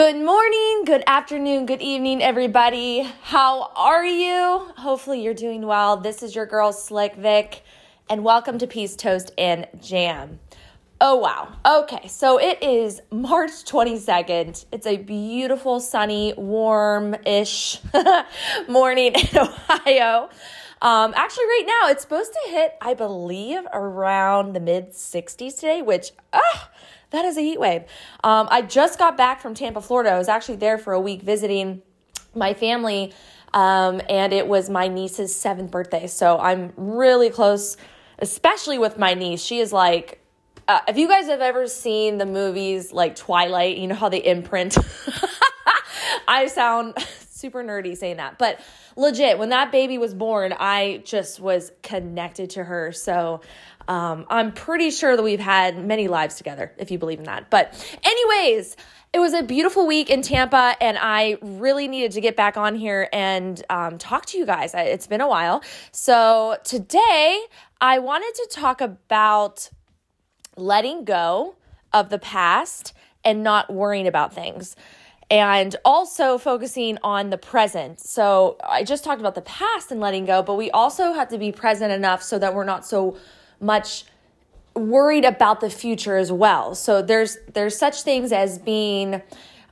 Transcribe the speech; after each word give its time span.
Good 0.00 0.16
morning, 0.16 0.84
good 0.86 1.04
afternoon, 1.06 1.66
good 1.66 1.82
evening, 1.82 2.22
everybody. 2.22 3.06
How 3.20 3.70
are 3.76 4.02
you? 4.02 4.72
Hopefully, 4.78 5.22
you're 5.22 5.34
doing 5.34 5.66
well. 5.66 5.98
This 5.98 6.22
is 6.22 6.34
your 6.34 6.46
girl, 6.46 6.72
Slick 6.72 7.16
Vic, 7.16 7.62
and 8.08 8.24
welcome 8.24 8.56
to 8.56 8.66
Peace 8.66 8.96
Toast 8.96 9.30
and 9.36 9.68
Jam. 9.82 10.40
Oh, 11.02 11.16
wow. 11.16 11.52
Okay, 11.82 12.08
so 12.08 12.40
it 12.40 12.62
is 12.62 13.02
March 13.10 13.50
22nd. 13.50 14.64
It's 14.72 14.86
a 14.86 14.96
beautiful, 14.96 15.80
sunny, 15.80 16.32
warm 16.34 17.14
ish 17.26 17.78
morning 18.70 19.12
in 19.12 19.38
Ohio. 19.38 20.30
Um, 20.80 21.12
actually, 21.14 21.44
right 21.44 21.64
now, 21.66 21.90
it's 21.90 22.00
supposed 22.00 22.32
to 22.32 22.50
hit, 22.50 22.72
I 22.80 22.94
believe, 22.94 23.64
around 23.70 24.54
the 24.54 24.60
mid 24.60 24.92
60s 24.92 25.56
today, 25.56 25.82
which, 25.82 26.12
ah, 26.32 26.70
that 27.10 27.24
is 27.24 27.36
a 27.36 27.40
heat 27.40 27.60
wave. 27.60 27.82
Um, 28.22 28.48
I 28.50 28.62
just 28.62 28.98
got 28.98 29.16
back 29.16 29.40
from 29.40 29.54
Tampa, 29.54 29.80
Florida. 29.80 30.10
I 30.10 30.18
was 30.18 30.28
actually 30.28 30.56
there 30.56 30.78
for 30.78 30.92
a 30.92 31.00
week 31.00 31.22
visiting 31.22 31.82
my 32.34 32.54
family, 32.54 33.12
um, 33.52 34.00
and 34.08 34.32
it 34.32 34.46
was 34.46 34.70
my 34.70 34.88
niece's 34.88 35.34
seventh 35.34 35.70
birthday. 35.70 36.06
So 36.06 36.38
I'm 36.38 36.72
really 36.76 37.30
close, 37.30 37.76
especially 38.18 38.78
with 38.78 38.98
my 38.98 39.14
niece. 39.14 39.42
She 39.42 39.58
is 39.58 39.72
like, 39.72 40.20
uh, 40.68 40.80
if 40.86 40.96
you 40.96 41.08
guys 41.08 41.26
have 41.26 41.40
ever 41.40 41.66
seen 41.66 42.18
the 42.18 42.26
movies 42.26 42.92
like 42.92 43.16
Twilight, 43.16 43.76
you 43.76 43.88
know 43.88 43.96
how 43.96 44.08
they 44.08 44.24
imprint. 44.24 44.78
I 46.28 46.46
sound 46.46 46.94
super 47.30 47.64
nerdy 47.64 47.96
saying 47.96 48.18
that, 48.18 48.38
but 48.38 48.60
legit, 48.96 49.38
when 49.38 49.48
that 49.48 49.72
baby 49.72 49.98
was 49.98 50.14
born, 50.14 50.54
I 50.56 51.02
just 51.04 51.40
was 51.40 51.72
connected 51.82 52.50
to 52.50 52.62
her. 52.62 52.92
So 52.92 53.40
um, 53.90 54.24
I'm 54.30 54.52
pretty 54.52 54.92
sure 54.92 55.16
that 55.16 55.22
we've 55.22 55.40
had 55.40 55.76
many 55.84 56.06
lives 56.06 56.36
together, 56.36 56.72
if 56.78 56.92
you 56.92 56.98
believe 56.98 57.18
in 57.18 57.24
that. 57.24 57.50
But, 57.50 57.74
anyways, 58.04 58.76
it 59.12 59.18
was 59.18 59.34
a 59.34 59.42
beautiful 59.42 59.84
week 59.84 60.10
in 60.10 60.22
Tampa, 60.22 60.76
and 60.80 60.96
I 60.96 61.38
really 61.42 61.88
needed 61.88 62.12
to 62.12 62.20
get 62.20 62.36
back 62.36 62.56
on 62.56 62.76
here 62.76 63.08
and 63.12 63.60
um, 63.68 63.98
talk 63.98 64.26
to 64.26 64.38
you 64.38 64.46
guys. 64.46 64.74
It's 64.74 65.08
been 65.08 65.20
a 65.20 65.28
while. 65.28 65.64
So, 65.90 66.56
today 66.62 67.42
I 67.80 67.98
wanted 67.98 68.32
to 68.36 68.48
talk 68.52 68.80
about 68.80 69.68
letting 70.56 71.04
go 71.04 71.56
of 71.92 72.10
the 72.10 72.18
past 72.20 72.92
and 73.24 73.42
not 73.42 73.72
worrying 73.72 74.06
about 74.06 74.32
things 74.32 74.76
and 75.30 75.74
also 75.84 76.38
focusing 76.38 76.96
on 77.02 77.30
the 77.30 77.38
present. 77.38 77.98
So 77.98 78.56
I 78.64 78.84
just 78.84 79.02
talked 79.02 79.20
about 79.20 79.34
the 79.34 79.42
past 79.42 79.90
and 79.90 80.00
letting 80.00 80.26
go, 80.26 80.42
but 80.42 80.54
we 80.54 80.70
also 80.70 81.12
have 81.12 81.28
to 81.28 81.38
be 81.38 81.50
present 81.50 81.92
enough 81.92 82.22
so 82.22 82.38
that 82.38 82.54
we're 82.54 82.64
not 82.64 82.86
so 82.86 83.16
much 83.60 84.04
worried 84.74 85.24
about 85.24 85.60
the 85.60 85.70
future 85.70 86.16
as 86.16 86.32
well. 86.32 86.74
So 86.74 87.02
there's 87.02 87.38
there's 87.52 87.76
such 87.76 88.02
things 88.02 88.32
as 88.32 88.58
being 88.58 89.22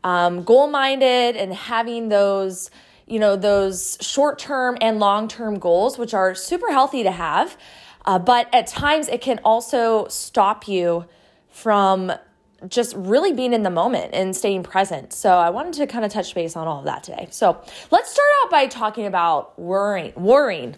um, 0.05 0.43
goal 0.45 0.69
minded 0.69 1.37
and 1.37 1.53
having 1.53 2.09
those 2.09 2.71
you 3.07 3.19
know 3.19 3.37
those 3.37 3.97
short 4.01 4.39
term 4.39 4.77
and 4.81 4.99
long 4.99 5.29
term 5.29 5.59
goals, 5.59 5.99
which 5.99 6.15
are 6.15 6.35
super 6.35 6.71
healthy 6.71 7.03
to 7.03 7.11
have. 7.11 7.57
Uh, 8.05 8.19
but 8.19 8.53
at 8.55 8.67
times 8.67 9.09
it 9.09 9.21
can 9.21 9.39
also 9.45 10.09
stop 10.09 10.67
you 10.67 11.05
from 11.51 12.13
just 12.67 12.95
really 12.97 13.33
being 13.33 13.53
in 13.53 13.63
the 13.63 13.71
moment 13.71 14.11
and 14.15 14.35
staying 14.35 14.63
present. 14.63 15.13
So 15.13 15.37
I 15.37 15.51
wanted 15.51 15.75
to 15.75 15.87
kind 15.87 16.05
of 16.05 16.13
touch 16.13 16.35
base 16.35 16.57
on 16.57 16.67
all 16.67 16.81
of 16.81 16.87
that 16.87 17.05
today. 17.05 17.29
So 17.31 17.61
let's 17.91 18.11
start 18.11 18.29
out 18.43 18.51
by 18.51 18.67
talking 18.67 19.07
about 19.07 19.59
worrying. 19.59 20.13
Worrying. 20.17 20.77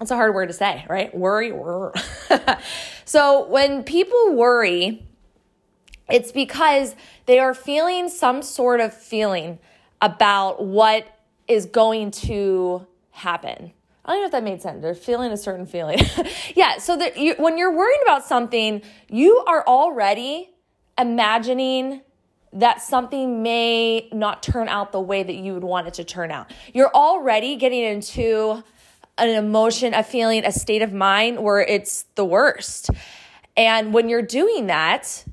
That's 0.00 0.10
a 0.10 0.16
hard 0.16 0.34
word 0.34 0.46
to 0.46 0.54
say, 0.54 0.84
right? 0.88 1.14
Worry. 1.14 1.52
Worry. 1.52 1.92
so 3.04 3.46
when 3.48 3.84
people 3.84 4.34
worry, 4.34 5.06
it's 6.08 6.32
because 6.32 6.96
they 7.26 7.38
are 7.38 7.52
feeling 7.52 8.08
some 8.08 8.42
sort 8.42 8.80
of 8.80 8.94
feeling 8.94 9.58
about 10.00 10.64
what 10.64 11.06
is 11.46 11.66
going 11.66 12.12
to 12.12 12.86
happen. 13.10 13.72
I 14.06 14.12
don't 14.12 14.20
know 14.22 14.26
if 14.26 14.32
that 14.32 14.42
made 14.42 14.62
sense. 14.62 14.80
They're 14.80 14.94
feeling 14.94 15.32
a 15.32 15.36
certain 15.36 15.66
feeling. 15.66 15.98
yeah. 16.56 16.78
So 16.78 16.96
that 16.96 17.18
you, 17.18 17.34
when 17.38 17.58
you're 17.58 17.76
worrying 17.76 18.00
about 18.02 18.24
something, 18.24 18.80
you 19.10 19.44
are 19.46 19.62
already 19.66 20.50
imagining 20.98 22.00
that 22.54 22.80
something 22.80 23.42
may 23.42 24.08
not 24.12 24.42
turn 24.42 24.66
out 24.66 24.92
the 24.92 25.00
way 25.00 25.22
that 25.22 25.34
you 25.34 25.52
would 25.52 25.62
want 25.62 25.86
it 25.86 25.94
to 25.94 26.04
turn 26.04 26.30
out. 26.30 26.50
You're 26.72 26.92
already 26.94 27.56
getting 27.56 27.82
into 27.82 28.64
an 29.20 29.30
emotion, 29.30 29.94
a 29.94 30.02
feeling, 30.02 30.44
a 30.44 30.52
state 30.52 30.82
of 30.82 30.92
mind 30.92 31.42
where 31.42 31.60
it's 31.60 32.04
the 32.14 32.24
worst. 32.24 32.90
And 33.56 33.92
when 33.92 34.08
you're 34.08 34.22
doing 34.22 34.66
that, 34.66 35.24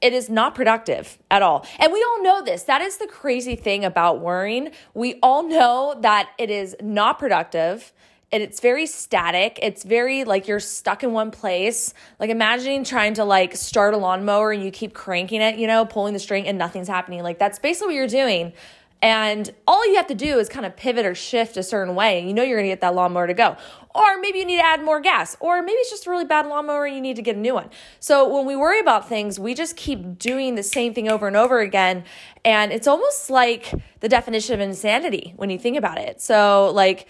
it 0.00 0.12
is 0.12 0.30
not 0.30 0.54
productive 0.54 1.18
at 1.30 1.42
all. 1.42 1.66
And 1.78 1.92
we 1.92 2.02
all 2.02 2.22
know 2.22 2.42
this. 2.42 2.62
That 2.64 2.82
is 2.82 2.98
the 2.98 3.08
crazy 3.08 3.56
thing 3.56 3.84
about 3.84 4.20
worrying. 4.20 4.70
We 4.94 5.18
all 5.22 5.42
know 5.42 5.96
that 6.00 6.30
it 6.38 6.50
is 6.50 6.76
not 6.80 7.18
productive 7.18 7.92
and 8.30 8.42
it's 8.42 8.60
very 8.60 8.86
static. 8.86 9.58
It's 9.62 9.82
very 9.84 10.24
like 10.24 10.48
you're 10.48 10.60
stuck 10.60 11.02
in 11.02 11.12
one 11.12 11.30
place. 11.30 11.94
Like 12.20 12.30
imagining 12.30 12.84
trying 12.84 13.14
to 13.14 13.24
like 13.24 13.56
start 13.56 13.94
a 13.94 13.96
lawnmower 13.96 14.52
and 14.52 14.62
you 14.62 14.70
keep 14.70 14.92
cranking 14.92 15.40
it, 15.40 15.58
you 15.58 15.66
know, 15.66 15.86
pulling 15.86 16.12
the 16.12 16.20
string 16.20 16.46
and 16.46 16.58
nothing's 16.58 16.88
happening. 16.88 17.22
Like 17.22 17.38
that's 17.38 17.58
basically 17.58 17.88
what 17.88 17.94
you're 17.94 18.06
doing. 18.06 18.52
And 19.00 19.54
all 19.66 19.86
you 19.86 19.94
have 19.96 20.08
to 20.08 20.14
do 20.14 20.38
is 20.38 20.48
kind 20.48 20.66
of 20.66 20.76
pivot 20.76 21.06
or 21.06 21.14
shift 21.14 21.56
a 21.56 21.62
certain 21.62 21.94
way. 21.94 22.18
And 22.18 22.28
you 22.28 22.34
know 22.34 22.42
you're 22.42 22.58
gonna 22.58 22.68
get 22.68 22.80
that 22.80 22.94
lawnmower 22.94 23.26
to 23.28 23.34
go. 23.34 23.56
Or 23.94 24.18
maybe 24.20 24.38
you 24.38 24.44
need 24.44 24.56
to 24.56 24.64
add 24.64 24.82
more 24.82 25.00
gas. 25.00 25.36
Or 25.40 25.62
maybe 25.62 25.76
it's 25.78 25.90
just 25.90 26.06
a 26.06 26.10
really 26.10 26.24
bad 26.24 26.46
lawnmower 26.46 26.86
and 26.86 26.94
you 26.94 27.00
need 27.00 27.16
to 27.16 27.22
get 27.22 27.36
a 27.36 27.38
new 27.38 27.54
one. 27.54 27.70
So 28.00 28.28
when 28.28 28.44
we 28.44 28.56
worry 28.56 28.80
about 28.80 29.08
things, 29.08 29.38
we 29.38 29.54
just 29.54 29.76
keep 29.76 30.18
doing 30.18 30.56
the 30.56 30.62
same 30.62 30.94
thing 30.94 31.08
over 31.08 31.26
and 31.26 31.36
over 31.36 31.60
again. 31.60 32.04
And 32.44 32.72
it's 32.72 32.86
almost 32.86 33.30
like 33.30 33.72
the 34.00 34.08
definition 34.08 34.54
of 34.54 34.60
insanity 34.60 35.32
when 35.36 35.50
you 35.50 35.58
think 35.58 35.76
about 35.76 35.98
it. 35.98 36.20
So, 36.20 36.72
like, 36.74 37.06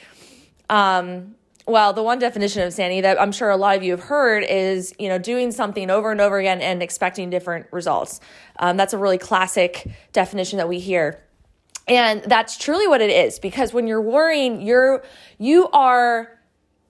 um, 0.70 1.34
well, 1.66 1.92
the 1.92 2.02
one 2.02 2.18
definition 2.18 2.62
of 2.62 2.66
insanity 2.66 3.02
that 3.02 3.20
I'm 3.20 3.32
sure 3.32 3.50
a 3.50 3.56
lot 3.56 3.76
of 3.76 3.82
you 3.82 3.90
have 3.90 4.04
heard 4.04 4.42
is, 4.44 4.94
you 4.98 5.08
know, 5.08 5.18
doing 5.18 5.52
something 5.52 5.90
over 5.90 6.10
and 6.10 6.20
over 6.20 6.38
again 6.38 6.62
and 6.62 6.82
expecting 6.82 7.28
different 7.28 7.66
results. 7.72 8.20
Um, 8.58 8.78
that's 8.78 8.94
a 8.94 8.98
really 8.98 9.18
classic 9.18 9.86
definition 10.12 10.56
that 10.56 10.68
we 10.68 10.78
hear. 10.78 11.22
And 11.88 12.22
that's 12.24 12.56
truly 12.56 12.86
what 12.86 13.00
it 13.00 13.10
is 13.10 13.38
because 13.38 13.72
when 13.72 13.86
you're 13.86 14.02
worrying, 14.02 14.60
you're 14.60 15.02
you 15.38 15.68
are 15.70 16.38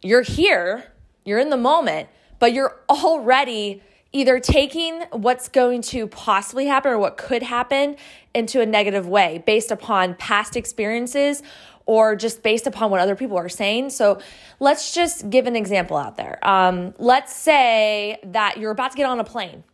you're 0.02 0.22
here, 0.22 0.92
you're 1.24 1.38
in 1.38 1.50
the 1.50 1.56
moment, 1.56 2.08
but 2.38 2.52
you're 2.52 2.80
already 2.88 3.82
either 4.12 4.40
taking 4.40 5.02
what's 5.12 5.48
going 5.48 5.82
to 5.82 6.06
possibly 6.06 6.66
happen 6.66 6.92
or 6.92 6.98
what 6.98 7.16
could 7.16 7.42
happen 7.42 7.96
into 8.34 8.60
a 8.60 8.66
negative 8.66 9.06
way 9.06 9.42
based 9.46 9.70
upon 9.70 10.14
past 10.14 10.56
experiences 10.56 11.42
or 11.84 12.16
just 12.16 12.42
based 12.42 12.66
upon 12.66 12.90
what 12.90 13.00
other 13.00 13.16
people 13.16 13.36
are 13.36 13.48
saying. 13.48 13.90
So 13.90 14.20
let's 14.60 14.92
just 14.92 15.30
give 15.30 15.46
an 15.46 15.56
example 15.56 15.96
out 15.96 16.16
there. 16.16 16.38
Um, 16.46 16.94
let's 16.98 17.34
say 17.34 18.18
that 18.24 18.58
you're 18.58 18.70
about 18.70 18.92
to 18.92 18.96
get 18.96 19.06
on 19.06 19.20
a 19.20 19.24
plane. 19.24 19.64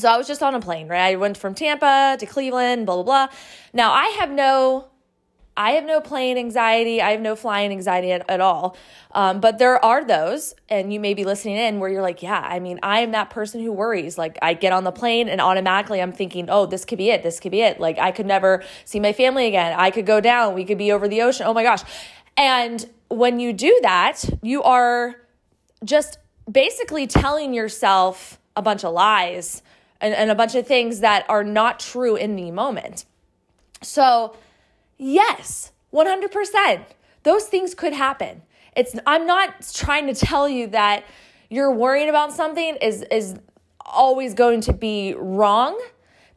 So 0.00 0.08
I 0.08 0.16
was 0.16 0.26
just 0.26 0.42
on 0.42 0.54
a 0.54 0.60
plane, 0.60 0.88
right? 0.88 1.12
I 1.12 1.16
went 1.16 1.36
from 1.36 1.54
Tampa 1.54 2.16
to 2.18 2.26
Cleveland, 2.26 2.86
blah, 2.86 2.96
blah, 2.96 3.04
blah. 3.04 3.28
Now 3.72 3.92
I 3.92 4.06
have 4.18 4.30
no 4.30 4.90
I 5.56 5.72
have 5.72 5.84
no 5.84 6.00
plane 6.00 6.38
anxiety. 6.38 7.02
I 7.02 7.10
have 7.10 7.20
no 7.20 7.36
flying 7.36 7.70
anxiety 7.70 8.12
at, 8.12 8.28
at 8.30 8.40
all. 8.40 8.78
Um, 9.10 9.40
but 9.40 9.58
there 9.58 9.84
are 9.84 10.02
those, 10.02 10.54
and 10.70 10.90
you 10.90 10.98
may 11.00 11.12
be 11.12 11.24
listening 11.24 11.56
in 11.56 11.80
where 11.80 11.90
you're 11.90 12.00
like, 12.00 12.22
yeah, 12.22 12.40
I 12.40 12.60
mean, 12.60 12.78
I 12.82 13.00
am 13.00 13.10
that 13.10 13.28
person 13.28 13.60
who 13.60 13.70
worries. 13.70 14.16
Like, 14.16 14.38
I 14.40 14.54
get 14.54 14.72
on 14.72 14.84
the 14.84 14.92
plane 14.92 15.28
and 15.28 15.38
automatically 15.38 16.00
I'm 16.00 16.12
thinking, 16.12 16.48
oh, 16.48 16.64
this 16.64 16.86
could 16.86 16.96
be 16.96 17.10
it. 17.10 17.22
This 17.22 17.40
could 17.40 17.52
be 17.52 17.60
it. 17.60 17.78
Like, 17.78 17.98
I 17.98 18.10
could 18.10 18.24
never 18.24 18.62
see 18.86 19.00
my 19.00 19.12
family 19.12 19.48
again. 19.48 19.74
I 19.78 19.90
could 19.90 20.06
go 20.06 20.20
down. 20.20 20.54
We 20.54 20.64
could 20.64 20.78
be 20.78 20.92
over 20.92 21.08
the 21.08 21.20
ocean. 21.20 21.44
Oh 21.46 21.52
my 21.52 21.64
gosh. 21.64 21.82
And 22.38 22.88
when 23.08 23.38
you 23.38 23.52
do 23.52 23.78
that, 23.82 24.24
you 24.42 24.62
are 24.62 25.16
just 25.84 26.18
basically 26.50 27.06
telling 27.06 27.52
yourself 27.52 28.38
a 28.56 28.62
bunch 28.62 28.82
of 28.82 28.94
lies 28.94 29.62
and, 30.00 30.14
and 30.14 30.30
a 30.30 30.34
bunch 30.34 30.54
of 30.54 30.66
things 30.66 31.00
that 31.00 31.24
are 31.28 31.44
not 31.44 31.80
true 31.80 32.16
in 32.16 32.36
the 32.36 32.50
moment. 32.50 33.04
So, 33.82 34.34
Yes, 35.02 35.72
100%. 35.94 36.84
Those 37.22 37.44
things 37.46 37.74
could 37.74 37.94
happen. 37.94 38.42
It's 38.76 38.94
I'm 39.06 39.26
not 39.26 39.68
trying 39.72 40.06
to 40.08 40.14
tell 40.14 40.46
you 40.46 40.66
that 40.68 41.04
you're 41.48 41.72
worrying 41.72 42.10
about 42.10 42.32
something 42.32 42.76
is 42.76 43.02
is 43.10 43.36
always 43.84 44.34
going 44.34 44.60
to 44.62 44.72
be 44.72 45.14
wrong 45.14 45.80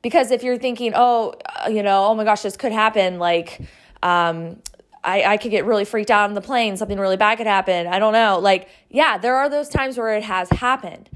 because 0.01 0.31
if 0.31 0.44
you're 0.44 0.57
thinking, 0.57 0.94
"Oh, 0.95 1.36
uh, 1.45 1.69
you 1.69 1.83
know, 1.83 2.06
oh 2.06 2.16
my 2.16 2.24
gosh, 2.24 2.42
this 2.42 2.57
could 2.57 2.71
happen," 2.71 3.19
like 3.19 3.62
um 4.01 4.62
I, 5.04 5.33
I 5.33 5.38
could 5.38 5.51
get 5.51 5.66
really 5.66 5.86
freaked 5.86 6.09
out 6.09 6.30
on 6.30 6.33
the 6.33 6.42
plane, 6.42 6.77
something 6.77 6.98
really 6.98 7.18
bad 7.18 7.38
could 7.38 7.48
happen. 7.48 7.88
I 7.88 8.00
don't 8.00 8.13
know. 8.13 8.39
Like, 8.39 8.69
yeah, 8.89 9.18
there 9.18 9.36
are 9.36 9.50
those 9.50 9.68
times 9.68 9.98
where 9.98 10.16
it 10.16 10.24
has 10.24 10.50
happened. 10.50 11.09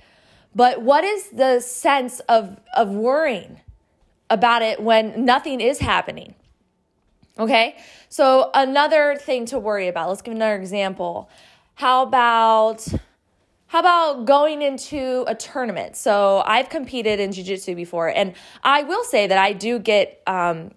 But 0.55 0.81
what 0.81 1.03
is 1.03 1.29
the 1.29 1.59
sense 1.59 2.19
of 2.21 2.59
of 2.75 2.89
worrying 2.89 3.61
about 4.29 4.61
it 4.61 4.81
when 4.81 5.25
nothing 5.25 5.61
is 5.61 5.79
happening? 5.79 6.35
Okay. 7.39 7.75
So, 8.09 8.49
another 8.53 9.15
thing 9.15 9.45
to 9.47 9.59
worry 9.59 9.88
about, 9.88 10.09
let's 10.09 10.21
give 10.21 10.33
another 10.33 10.55
example. 10.55 11.29
How 11.75 12.03
about 12.03 12.88
How 13.67 13.79
about 13.79 14.25
going 14.25 14.61
into 14.61 15.25
a 15.27 15.35
tournament? 15.35 15.97
So 15.97 16.41
I've 16.45 16.69
competed 16.69 17.19
in 17.19 17.33
jiu-jitsu 17.33 17.75
before, 17.75 18.07
and 18.07 18.33
I 18.63 18.83
will 18.83 19.03
say 19.03 19.27
that 19.27 19.38
I 19.38 19.51
do 19.53 19.77
get 19.77 20.21
um, 20.25 20.71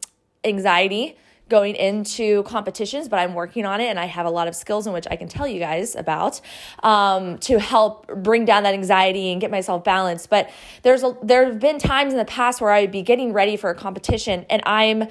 anxiety 0.45 1.17
going 1.51 1.75
into 1.75 2.43
competitions, 2.45 3.09
but 3.09 3.19
I'm 3.19 3.35
working 3.35 3.67
on 3.67 3.81
it 3.81 3.89
and 3.89 3.99
I 3.99 4.07
have 4.07 4.25
a 4.25 4.31
lot 4.31 4.49
of 4.49 4.55
skills 4.55 4.87
in 4.87 4.93
which 4.93 5.07
I 5.11 5.17
can 5.17 5.29
tell 5.29 5.47
you 5.47 5.59
guys 5.59 5.95
about 5.97 6.41
um, 6.83 7.37
to 7.39 7.59
help 7.59 8.07
bring 8.23 8.45
down 8.47 8.63
that 8.63 8.73
anxiety 8.73 9.33
and 9.33 9.41
get 9.41 9.51
myself 9.51 9.85
balanced. 9.85 10.31
But 10.31 10.49
there's 10.83 11.03
a, 11.03 11.17
there 11.23 11.45
have 11.45 11.59
been 11.59 11.79
times 11.79 12.13
in 12.13 12.19
the 12.19 12.25
past 12.25 12.61
where 12.61 12.71
I'd 12.71 12.93
be 12.93 13.03
getting 13.03 13.33
ready 13.33 13.57
for 13.57 13.69
a 13.69 13.75
competition 13.75 14.47
and 14.49 14.63
I'm 14.65 15.09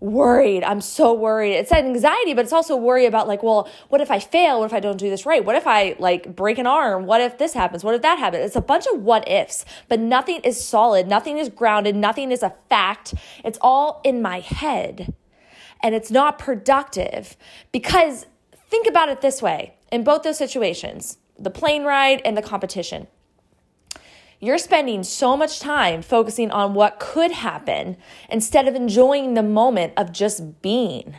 worried. 0.00 0.62
I'm 0.62 0.80
so 0.80 1.12
worried. 1.12 1.54
It's 1.54 1.72
anxiety, 1.72 2.34
but 2.34 2.44
it's 2.44 2.52
also 2.52 2.76
worry 2.76 3.06
about 3.06 3.26
like, 3.26 3.42
well, 3.42 3.68
what 3.88 4.00
if 4.00 4.10
I 4.10 4.20
fail? 4.20 4.60
What 4.60 4.66
if 4.66 4.72
I 4.72 4.80
don't 4.80 4.96
do 4.96 5.10
this 5.10 5.26
right? 5.26 5.44
What 5.44 5.56
if 5.56 5.66
I 5.66 5.96
like 5.98 6.36
break 6.36 6.58
an 6.58 6.66
arm? 6.66 7.06
What 7.06 7.20
if 7.20 7.38
this 7.38 7.52
happens? 7.52 7.82
What 7.82 7.94
if 7.94 8.02
that 8.02 8.18
happens? 8.18 8.44
It's 8.44 8.56
a 8.56 8.60
bunch 8.60 8.86
of 8.92 9.02
what 9.02 9.28
ifs, 9.28 9.64
but 9.88 9.98
nothing 9.98 10.40
is 10.44 10.62
solid. 10.62 11.08
Nothing 11.08 11.38
is 11.38 11.48
grounded. 11.48 11.96
Nothing 11.96 12.30
is 12.30 12.42
a 12.42 12.54
fact. 12.68 13.14
It's 13.44 13.58
all 13.60 14.00
in 14.04 14.22
my 14.22 14.40
head 14.40 15.14
and 15.82 15.94
it's 15.94 16.10
not 16.10 16.38
productive 16.38 17.36
because 17.72 18.26
think 18.70 18.86
about 18.86 19.08
it 19.08 19.20
this 19.20 19.40
way 19.40 19.74
in 19.90 20.04
both 20.04 20.22
those 20.22 20.38
situations, 20.38 21.18
the 21.38 21.50
plane 21.50 21.84
ride 21.84 22.20
and 22.24 22.36
the 22.36 22.42
competition 22.42 23.06
you're 24.40 24.58
spending 24.58 25.02
so 25.02 25.36
much 25.36 25.58
time 25.58 26.02
focusing 26.02 26.50
on 26.50 26.74
what 26.74 27.00
could 27.00 27.32
happen 27.32 27.96
instead 28.30 28.68
of 28.68 28.74
enjoying 28.74 29.34
the 29.34 29.42
moment 29.42 29.92
of 29.96 30.12
just 30.12 30.62
being, 30.62 31.14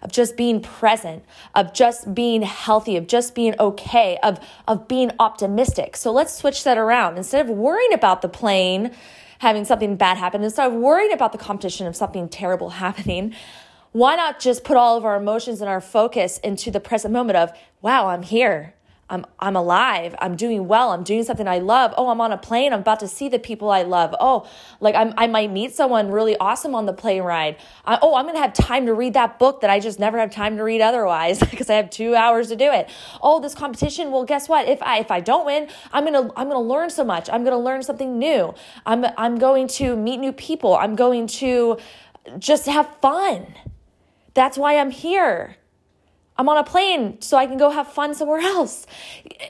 of 0.00 0.10
just 0.10 0.36
being 0.36 0.62
present, 0.62 1.22
of 1.54 1.74
just 1.74 2.14
being 2.14 2.42
healthy, 2.42 2.96
of 2.96 3.06
just 3.06 3.34
being 3.34 3.54
okay, 3.60 4.18
of, 4.22 4.38
of 4.66 4.88
being 4.88 5.10
optimistic. 5.18 5.96
So 5.96 6.10
let's 6.10 6.34
switch 6.34 6.64
that 6.64 6.78
around. 6.78 7.18
Instead 7.18 7.44
of 7.44 7.54
worrying 7.54 7.92
about 7.92 8.22
the 8.22 8.28
plane 8.28 8.92
having 9.40 9.66
something 9.66 9.96
bad 9.96 10.16
happen, 10.16 10.42
instead 10.42 10.66
of 10.66 10.72
worrying 10.72 11.12
about 11.12 11.32
the 11.32 11.38
competition 11.38 11.86
of 11.86 11.94
something 11.94 12.26
terrible 12.26 12.70
happening, 12.84 13.34
why 13.96 14.14
not 14.14 14.38
just 14.38 14.62
put 14.62 14.76
all 14.76 14.98
of 14.98 15.06
our 15.06 15.16
emotions 15.16 15.62
and 15.62 15.70
our 15.70 15.80
focus 15.80 16.36
into 16.40 16.70
the 16.70 16.80
present 16.80 17.14
moment 17.14 17.38
of, 17.38 17.50
wow, 17.80 18.08
I'm 18.08 18.22
here. 18.22 18.74
I'm 19.08 19.24
I'm 19.38 19.56
alive. 19.56 20.14
I'm 20.18 20.36
doing 20.36 20.66
well. 20.66 20.90
I'm 20.90 21.02
doing 21.02 21.22
something 21.22 21.46
I 21.48 21.60
love. 21.60 21.94
Oh, 21.96 22.08
I'm 22.08 22.20
on 22.20 22.30
a 22.32 22.36
plane. 22.36 22.74
I'm 22.74 22.80
about 22.80 23.00
to 23.00 23.08
see 23.08 23.28
the 23.28 23.38
people 23.38 23.70
I 23.70 23.84
love. 23.84 24.14
Oh, 24.20 24.46
like 24.80 24.96
I'm, 24.96 25.14
I 25.16 25.28
might 25.28 25.50
meet 25.50 25.74
someone 25.74 26.10
really 26.10 26.36
awesome 26.38 26.74
on 26.74 26.84
the 26.84 26.92
plane 26.92 27.22
ride. 27.22 27.56
I, 27.86 27.98
oh, 28.02 28.16
I'm 28.16 28.24
going 28.24 28.34
to 28.34 28.40
have 28.42 28.52
time 28.52 28.84
to 28.86 28.92
read 28.92 29.14
that 29.14 29.38
book 29.38 29.60
that 29.60 29.70
I 29.70 29.78
just 29.78 30.00
never 30.00 30.18
have 30.18 30.32
time 30.32 30.56
to 30.56 30.64
read 30.64 30.80
otherwise 30.80 31.38
because 31.50 31.70
I 31.70 31.76
have 31.76 31.88
2 31.88 32.16
hours 32.16 32.48
to 32.48 32.56
do 32.56 32.70
it. 32.72 32.90
Oh, 33.22 33.40
this 33.40 33.54
competition, 33.54 34.10
well 34.10 34.24
guess 34.24 34.48
what? 34.48 34.68
If 34.68 34.82
I 34.82 34.98
if 34.98 35.10
I 35.10 35.20
don't 35.20 35.46
win, 35.46 35.68
I'm 35.92 36.04
going 36.04 36.28
to 36.28 36.32
I'm 36.36 36.50
going 36.50 36.62
to 36.62 36.68
learn 36.68 36.90
so 36.90 37.04
much. 37.04 37.30
I'm 37.30 37.44
going 37.44 37.56
to 37.56 37.64
learn 37.64 37.82
something 37.82 38.18
new. 38.18 38.52
I'm 38.84 39.06
I'm 39.16 39.38
going 39.38 39.68
to 39.68 39.96
meet 39.96 40.18
new 40.18 40.32
people. 40.32 40.76
I'm 40.76 40.96
going 40.96 41.28
to 41.28 41.78
just 42.38 42.66
have 42.66 42.94
fun. 43.00 43.46
That's 44.36 44.58
why 44.58 44.78
I'm 44.78 44.90
here. 44.90 45.56
I'm 46.36 46.46
on 46.50 46.58
a 46.58 46.62
plane 46.62 47.22
so 47.22 47.38
I 47.38 47.46
can 47.46 47.56
go 47.56 47.70
have 47.70 47.88
fun 47.88 48.14
somewhere 48.14 48.40
else. 48.40 48.86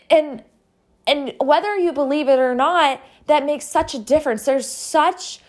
And 0.09 0.45
and 1.09 1.35
whether 1.41 1.77
you 1.77 1.93
believe 1.93 2.29
it 2.29 2.39
or 2.39 2.55
not, 2.55 3.01
that 3.27 3.45
makes 3.45 3.67
such 3.67 3.95
a 3.95 3.99
difference. 3.99 4.45
There's 4.45 4.69
such 4.69 5.41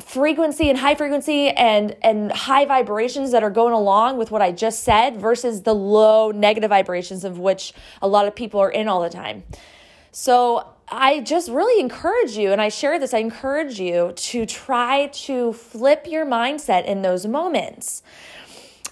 frequency 0.00 0.70
and 0.70 0.78
high 0.78 0.94
frequency 0.94 1.48
and 1.48 1.96
and 2.02 2.30
high 2.30 2.66
vibrations 2.66 3.32
that 3.32 3.42
are 3.42 3.50
going 3.50 3.74
along 3.74 4.16
with 4.16 4.30
what 4.30 4.42
I 4.42 4.52
just 4.52 4.84
said 4.84 5.16
versus 5.16 5.62
the 5.62 5.74
low 5.74 6.30
negative 6.30 6.70
vibrations 6.70 7.24
of 7.24 7.40
which 7.40 7.72
a 8.00 8.06
lot 8.06 8.28
of 8.28 8.36
people 8.36 8.60
are 8.60 8.70
in 8.70 8.86
all 8.86 9.02
the 9.02 9.10
time. 9.10 9.42
So 10.12 10.68
I 10.88 11.18
just 11.20 11.50
really 11.50 11.80
encourage 11.80 12.36
you, 12.36 12.52
and 12.52 12.60
I 12.60 12.68
share 12.68 12.98
this, 12.98 13.12
I 13.12 13.18
encourage 13.18 13.80
you 13.80 14.12
to 14.14 14.46
try 14.46 15.08
to 15.08 15.52
flip 15.52 16.06
your 16.08 16.24
mindset 16.24 16.84
in 16.84 17.02
those 17.02 17.26
moments. 17.26 18.04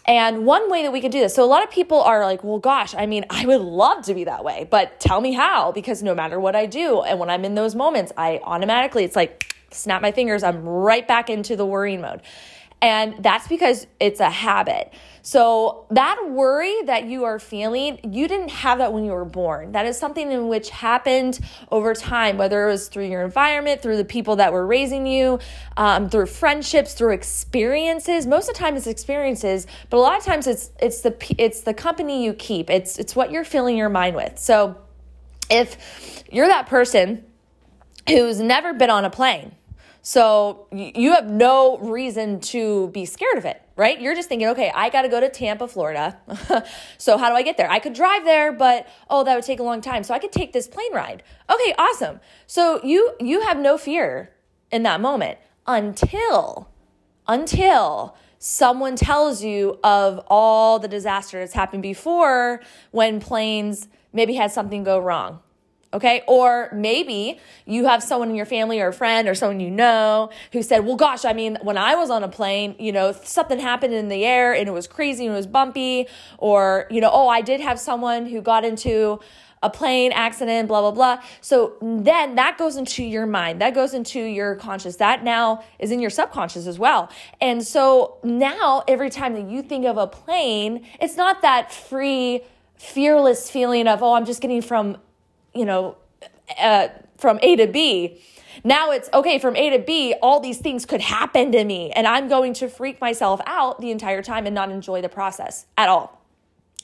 And 0.06 0.44
one 0.44 0.70
way 0.70 0.82
that 0.82 0.92
we 0.92 1.00
can 1.00 1.10
do 1.10 1.20
this, 1.20 1.34
so 1.34 1.42
a 1.42 1.46
lot 1.46 1.64
of 1.64 1.70
people 1.70 2.00
are 2.02 2.24
like, 2.24 2.44
well, 2.44 2.58
gosh, 2.58 2.94
I 2.94 3.06
mean, 3.06 3.24
I 3.30 3.46
would 3.46 3.62
love 3.62 4.04
to 4.04 4.14
be 4.14 4.24
that 4.24 4.44
way, 4.44 4.66
but 4.70 5.00
tell 5.00 5.20
me 5.20 5.32
how, 5.32 5.72
because 5.72 6.02
no 6.02 6.14
matter 6.14 6.38
what 6.38 6.54
I 6.54 6.66
do, 6.66 7.00
and 7.00 7.18
when 7.18 7.30
I'm 7.30 7.44
in 7.44 7.54
those 7.54 7.74
moments, 7.74 8.12
I 8.16 8.40
automatically, 8.44 9.04
it's 9.04 9.16
like, 9.16 9.54
snap 9.70 10.02
my 10.02 10.12
fingers, 10.12 10.42
I'm 10.42 10.62
right 10.62 11.08
back 11.08 11.30
into 11.30 11.56
the 11.56 11.64
worrying 11.64 12.02
mode. 12.02 12.20
And 12.82 13.22
that's 13.24 13.48
because 13.48 13.86
it's 13.98 14.20
a 14.20 14.28
habit. 14.28 14.92
So, 15.22 15.86
that 15.90 16.28
worry 16.28 16.82
that 16.82 17.06
you 17.06 17.24
are 17.24 17.38
feeling, 17.38 17.98
you 18.12 18.28
didn't 18.28 18.50
have 18.50 18.76
that 18.76 18.92
when 18.92 19.06
you 19.06 19.12
were 19.12 19.24
born. 19.24 19.72
That 19.72 19.86
is 19.86 19.98
something 19.98 20.30
in 20.30 20.48
which 20.48 20.68
happened 20.68 21.40
over 21.72 21.94
time, 21.94 22.36
whether 22.36 22.68
it 22.68 22.72
was 22.72 22.88
through 22.88 23.06
your 23.06 23.22
environment, 23.24 23.80
through 23.80 23.96
the 23.96 24.04
people 24.04 24.36
that 24.36 24.52
were 24.52 24.66
raising 24.66 25.06
you, 25.06 25.38
um, 25.78 26.10
through 26.10 26.26
friendships, 26.26 26.92
through 26.92 27.14
experiences. 27.14 28.26
Most 28.26 28.50
of 28.50 28.54
the 28.54 28.58
time, 28.58 28.76
it's 28.76 28.86
experiences, 28.86 29.66
but 29.88 29.96
a 29.96 30.02
lot 30.02 30.18
of 30.18 30.24
times 30.24 30.46
it's 30.46 30.70
it's 30.78 31.00
the 31.00 31.16
it's 31.38 31.62
the 31.62 31.72
company 31.72 32.22
you 32.22 32.34
keep. 32.34 32.68
It's 32.68 32.98
it's 32.98 33.16
what 33.16 33.30
you're 33.30 33.44
filling 33.44 33.78
your 33.78 33.88
mind 33.88 34.16
with. 34.16 34.38
So, 34.38 34.76
if 35.48 36.22
you're 36.30 36.48
that 36.48 36.66
person 36.66 37.24
who's 38.08 38.40
never 38.40 38.74
been 38.74 38.90
on 38.90 39.06
a 39.06 39.10
plane 39.10 39.54
so 40.06 40.66
you 40.70 41.12
have 41.12 41.30
no 41.30 41.78
reason 41.78 42.38
to 42.40 42.88
be 42.88 43.06
scared 43.06 43.38
of 43.38 43.46
it, 43.46 43.62
right? 43.74 43.98
You're 43.98 44.14
just 44.14 44.28
thinking, 44.28 44.48
okay, 44.48 44.70
I 44.74 44.90
got 44.90 45.02
to 45.02 45.08
go 45.08 45.18
to 45.18 45.30
Tampa, 45.30 45.66
Florida. 45.66 46.18
so 46.98 47.16
how 47.16 47.30
do 47.30 47.34
I 47.34 47.40
get 47.40 47.56
there? 47.56 47.70
I 47.70 47.78
could 47.78 47.94
drive 47.94 48.22
there, 48.26 48.52
but 48.52 48.86
oh, 49.08 49.24
that 49.24 49.34
would 49.34 49.44
take 49.44 49.60
a 49.60 49.62
long 49.62 49.80
time. 49.80 50.04
So 50.04 50.12
I 50.12 50.18
could 50.18 50.30
take 50.30 50.52
this 50.52 50.68
plane 50.68 50.92
ride. 50.92 51.22
Okay, 51.50 51.74
awesome. 51.78 52.20
So 52.46 52.84
you 52.84 53.14
you 53.18 53.40
have 53.46 53.58
no 53.58 53.78
fear 53.78 54.30
in 54.70 54.82
that 54.82 55.00
moment 55.00 55.38
until 55.66 56.68
until 57.26 58.14
someone 58.38 58.96
tells 58.96 59.42
you 59.42 59.78
of 59.82 60.22
all 60.28 60.78
the 60.78 60.88
disaster 60.88 61.38
that's 61.38 61.54
happened 61.54 61.82
before 61.82 62.60
when 62.90 63.20
planes 63.20 63.88
maybe 64.12 64.34
had 64.34 64.52
something 64.52 64.84
go 64.84 64.98
wrong 64.98 65.40
Okay. 65.94 66.22
Or 66.26 66.68
maybe 66.74 67.38
you 67.66 67.86
have 67.86 68.02
someone 68.02 68.28
in 68.28 68.34
your 68.34 68.46
family 68.46 68.80
or 68.80 68.88
a 68.88 68.92
friend 68.92 69.28
or 69.28 69.34
someone 69.34 69.60
you 69.60 69.70
know 69.70 70.30
who 70.52 70.60
said, 70.60 70.84
well, 70.84 70.96
gosh, 70.96 71.24
I 71.24 71.32
mean, 71.32 71.56
when 71.62 71.78
I 71.78 71.94
was 71.94 72.10
on 72.10 72.24
a 72.24 72.28
plane, 72.28 72.74
you 72.80 72.90
know, 72.90 73.12
something 73.12 73.60
happened 73.60 73.94
in 73.94 74.08
the 74.08 74.24
air 74.24 74.52
and 74.52 74.68
it 74.68 74.72
was 74.72 74.88
crazy 74.88 75.24
and 75.24 75.32
it 75.32 75.36
was 75.36 75.46
bumpy. 75.46 76.08
Or, 76.38 76.88
you 76.90 77.00
know, 77.00 77.10
oh, 77.12 77.28
I 77.28 77.42
did 77.42 77.60
have 77.60 77.78
someone 77.78 78.26
who 78.26 78.42
got 78.42 78.64
into 78.64 79.20
a 79.62 79.70
plane 79.70 80.12
accident, 80.12 80.68
blah, 80.68 80.80
blah, 80.80 80.90
blah. 80.90 81.22
So 81.40 81.76
then 81.80 82.34
that 82.34 82.58
goes 82.58 82.76
into 82.76 83.02
your 83.02 83.24
mind, 83.24 83.60
that 83.62 83.72
goes 83.74 83.94
into 83.94 84.20
your 84.20 84.56
conscious, 84.56 84.96
that 84.96 85.24
now 85.24 85.64
is 85.78 85.90
in 85.90 86.00
your 86.00 86.10
subconscious 86.10 86.66
as 86.66 86.78
well. 86.78 87.10
And 87.40 87.64
so 87.64 88.18
now 88.22 88.82
every 88.86 89.10
time 89.10 89.32
that 89.34 89.48
you 89.48 89.62
think 89.62 89.86
of 89.86 89.96
a 89.96 90.06
plane, 90.06 90.84
it's 91.00 91.16
not 91.16 91.40
that 91.42 91.72
free, 91.72 92.42
fearless 92.76 93.48
feeling 93.48 93.86
of, 93.88 94.02
oh, 94.02 94.12
I'm 94.12 94.26
just 94.26 94.42
getting 94.42 94.60
from 94.60 94.98
you 95.54 95.64
know, 95.64 95.96
uh, 96.58 96.88
from 97.16 97.38
A 97.42 97.56
to 97.56 97.66
B. 97.66 98.20
Now 98.62 98.92
it's 98.92 99.08
okay, 99.12 99.38
from 99.38 99.56
A 99.56 99.70
to 99.70 99.78
B, 99.78 100.14
all 100.22 100.40
these 100.40 100.58
things 100.58 100.86
could 100.86 101.00
happen 101.00 101.52
to 101.52 101.64
me, 101.64 101.90
and 101.90 102.06
I'm 102.06 102.28
going 102.28 102.54
to 102.54 102.68
freak 102.68 103.00
myself 103.00 103.40
out 103.46 103.80
the 103.80 103.90
entire 103.90 104.22
time 104.22 104.46
and 104.46 104.54
not 104.54 104.70
enjoy 104.70 105.02
the 105.02 105.08
process 105.08 105.66
at 105.76 105.88
all. 105.88 106.20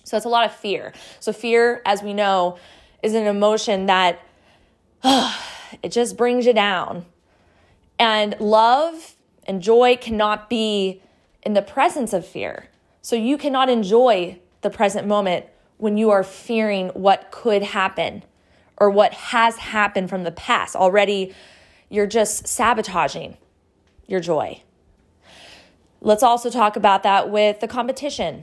So 0.04 0.16
it's 0.16 0.26
a 0.26 0.30
lot 0.30 0.44
of 0.44 0.54
fear. 0.54 0.92
So, 1.20 1.32
fear, 1.32 1.82
as 1.86 2.02
we 2.02 2.14
know, 2.14 2.58
is 3.02 3.14
an 3.14 3.26
emotion 3.26 3.86
that 3.86 4.20
it 5.04 5.90
just 5.90 6.16
brings 6.16 6.46
you 6.46 6.52
down. 6.52 7.06
And 7.98 8.34
love 8.40 9.14
and 9.46 9.62
joy 9.62 9.96
cannot 10.00 10.50
be 10.50 11.02
in 11.42 11.52
the 11.52 11.62
presence 11.62 12.12
of 12.12 12.26
fear. 12.26 12.68
So, 13.02 13.14
you 13.14 13.38
cannot 13.38 13.68
enjoy 13.68 14.38
the 14.62 14.70
present 14.70 15.06
moment 15.06 15.46
when 15.76 15.96
you 15.96 16.10
are 16.10 16.24
fearing 16.24 16.88
what 16.88 17.30
could 17.30 17.62
happen 17.62 18.24
or 18.80 18.88
what 18.90 19.12
has 19.12 19.58
happened 19.58 20.08
from 20.08 20.24
the 20.24 20.32
past. 20.32 20.74
Already, 20.74 21.34
you're 21.90 22.06
just 22.06 22.48
sabotaging 22.48 23.36
your 24.06 24.20
joy. 24.20 24.62
Let's 26.00 26.22
also 26.22 26.48
talk 26.50 26.76
about 26.76 27.02
that 27.02 27.30
with 27.30 27.60
the 27.60 27.68
competition. 27.68 28.42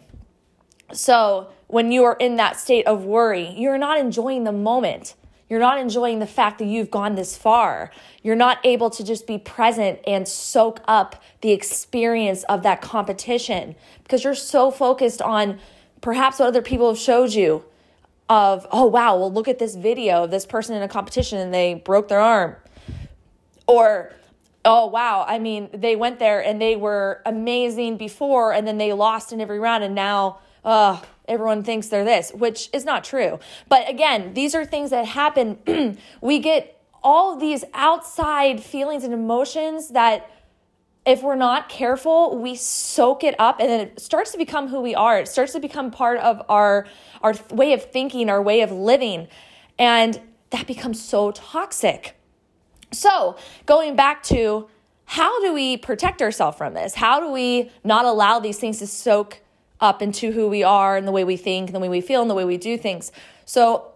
So, 0.93 1.49
when 1.65 1.91
you 1.91 2.05
are 2.05 2.15
in 2.17 2.37
that 2.37 2.57
state 2.57 2.85
of 2.85 3.03
worry, 3.03 3.49
you're 3.57 3.79
not 3.79 3.99
enjoying 3.99 4.45
the 4.45 4.53
moment. 4.53 5.15
You're 5.49 5.59
not 5.59 5.79
enjoying 5.79 6.19
the 6.19 6.27
fact 6.27 6.59
that 6.59 6.65
you've 6.65 6.91
gone 6.91 7.15
this 7.15 7.35
far. 7.35 7.91
You're 8.21 8.35
not 8.35 8.59
able 8.63 8.89
to 8.91 9.03
just 9.03 9.27
be 9.27 9.37
present 9.37 9.99
and 10.05 10.27
soak 10.27 10.81
up 10.87 11.21
the 11.41 11.51
experience 11.51 12.43
of 12.43 12.63
that 12.63 12.81
competition 12.81 13.75
because 14.03 14.23
you're 14.23 14.35
so 14.35 14.71
focused 14.71 15.21
on 15.21 15.59
perhaps 15.99 16.39
what 16.39 16.47
other 16.47 16.61
people 16.61 16.89
have 16.89 16.99
showed 16.99 17.33
you 17.33 17.65
of, 18.29 18.67
oh, 18.71 18.85
wow, 18.85 19.17
well, 19.17 19.31
look 19.31 19.47
at 19.47 19.59
this 19.59 19.75
video 19.75 20.25
of 20.25 20.31
this 20.31 20.45
person 20.45 20.75
in 20.75 20.81
a 20.81 20.87
competition 20.87 21.39
and 21.39 21.53
they 21.53 21.75
broke 21.75 22.07
their 22.07 22.19
arm. 22.19 22.55
Or, 23.67 24.13
oh, 24.65 24.87
wow, 24.87 25.25
I 25.27 25.39
mean, 25.39 25.69
they 25.73 25.95
went 25.95 26.19
there 26.19 26.43
and 26.43 26.61
they 26.61 26.75
were 26.75 27.21
amazing 27.25 27.97
before 27.97 28.53
and 28.53 28.67
then 28.67 28.77
they 28.77 28.93
lost 28.93 29.31
in 29.31 29.39
every 29.39 29.59
round 29.59 29.83
and 29.83 29.95
now, 29.95 30.39
uh, 30.65 30.99
everyone 31.27 31.63
thinks 31.63 31.87
they're 31.87 32.05
this, 32.05 32.31
which 32.31 32.69
is 32.73 32.85
not 32.85 33.03
true. 33.03 33.39
But 33.69 33.89
again, 33.89 34.33
these 34.33 34.55
are 34.55 34.65
things 34.65 34.89
that 34.91 35.05
happen. 35.05 35.97
we 36.21 36.39
get 36.39 36.81
all 37.03 37.37
these 37.37 37.63
outside 37.73 38.61
feelings 38.61 39.03
and 39.03 39.13
emotions 39.13 39.89
that 39.89 40.29
if 41.05 41.23
we're 41.23 41.35
not 41.35 41.69
careful, 41.69 42.37
we 42.37 42.53
soak 42.55 43.23
it 43.23 43.33
up 43.39 43.61
and 43.61 43.69
then 43.69 43.79
it 43.79 43.99
starts 43.99 44.33
to 44.33 44.37
become 44.37 44.67
who 44.67 44.81
we 44.81 44.93
are. 44.93 45.17
It 45.19 45.29
starts 45.29 45.53
to 45.53 45.59
become 45.61 45.89
part 45.89 46.19
of 46.19 46.41
our 46.49 46.85
our 47.21 47.35
way 47.51 47.73
of 47.73 47.83
thinking, 47.91 48.29
our 48.29 48.41
way 48.41 48.61
of 48.61 48.71
living. 48.71 49.27
And 49.77 50.19
that 50.49 50.67
becomes 50.67 51.03
so 51.03 51.31
toxic. 51.31 52.15
So, 52.91 53.37
going 53.65 53.95
back 53.95 54.23
to 54.23 54.69
how 55.05 55.41
do 55.41 55.53
we 55.53 55.77
protect 55.77 56.21
ourselves 56.21 56.57
from 56.57 56.73
this? 56.73 56.95
How 56.95 57.19
do 57.19 57.31
we 57.31 57.71
not 57.83 58.05
allow 58.05 58.39
these 58.39 58.59
things 58.59 58.79
to 58.79 58.87
soak 58.87 59.41
up 59.79 60.01
into 60.01 60.31
who 60.31 60.47
we 60.47 60.63
are 60.63 60.97
and 60.97 61.07
the 61.07 61.11
way 61.11 61.23
we 61.23 61.37
think 61.37 61.69
and 61.69 61.75
the 61.75 61.79
way 61.79 61.89
we 61.89 62.01
feel 62.01 62.21
and 62.21 62.29
the 62.29 62.35
way 62.35 62.45
we 62.45 62.57
do 62.57 62.77
things? 62.77 63.11
So, 63.45 63.93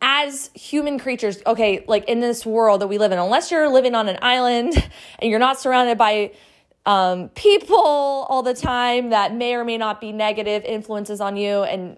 as 0.00 0.50
human 0.54 0.98
creatures, 0.98 1.40
okay, 1.46 1.82
like 1.88 2.04
in 2.04 2.20
this 2.20 2.44
world 2.44 2.82
that 2.82 2.88
we 2.88 2.98
live 2.98 3.10
in, 3.10 3.18
unless 3.18 3.50
you're 3.50 3.70
living 3.70 3.94
on 3.94 4.06
an 4.08 4.18
island 4.20 4.74
and 5.18 5.30
you're 5.30 5.38
not 5.38 5.58
surrounded 5.58 5.96
by 5.96 6.32
um, 6.86 7.30
people 7.30 7.76
all 7.76 8.42
the 8.42 8.54
time 8.54 9.10
that 9.10 9.34
may 9.34 9.54
or 9.54 9.64
may 9.64 9.78
not 9.78 10.00
be 10.00 10.12
negative 10.12 10.64
influences 10.64 11.20
on 11.20 11.36
you 11.36 11.62
and 11.62 11.96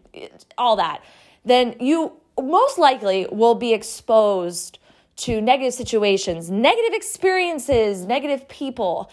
all 0.57 0.76
that, 0.76 1.02
then 1.45 1.75
you 1.81 2.12
most 2.40 2.78
likely 2.78 3.26
will 3.33 3.55
be 3.55 3.73
exposed 3.73 4.78
to 5.16 5.40
negative 5.40 5.73
situations, 5.73 6.50
negative 6.50 6.93
experiences, 6.93 8.05
negative 8.05 8.49
people. 8.49 9.11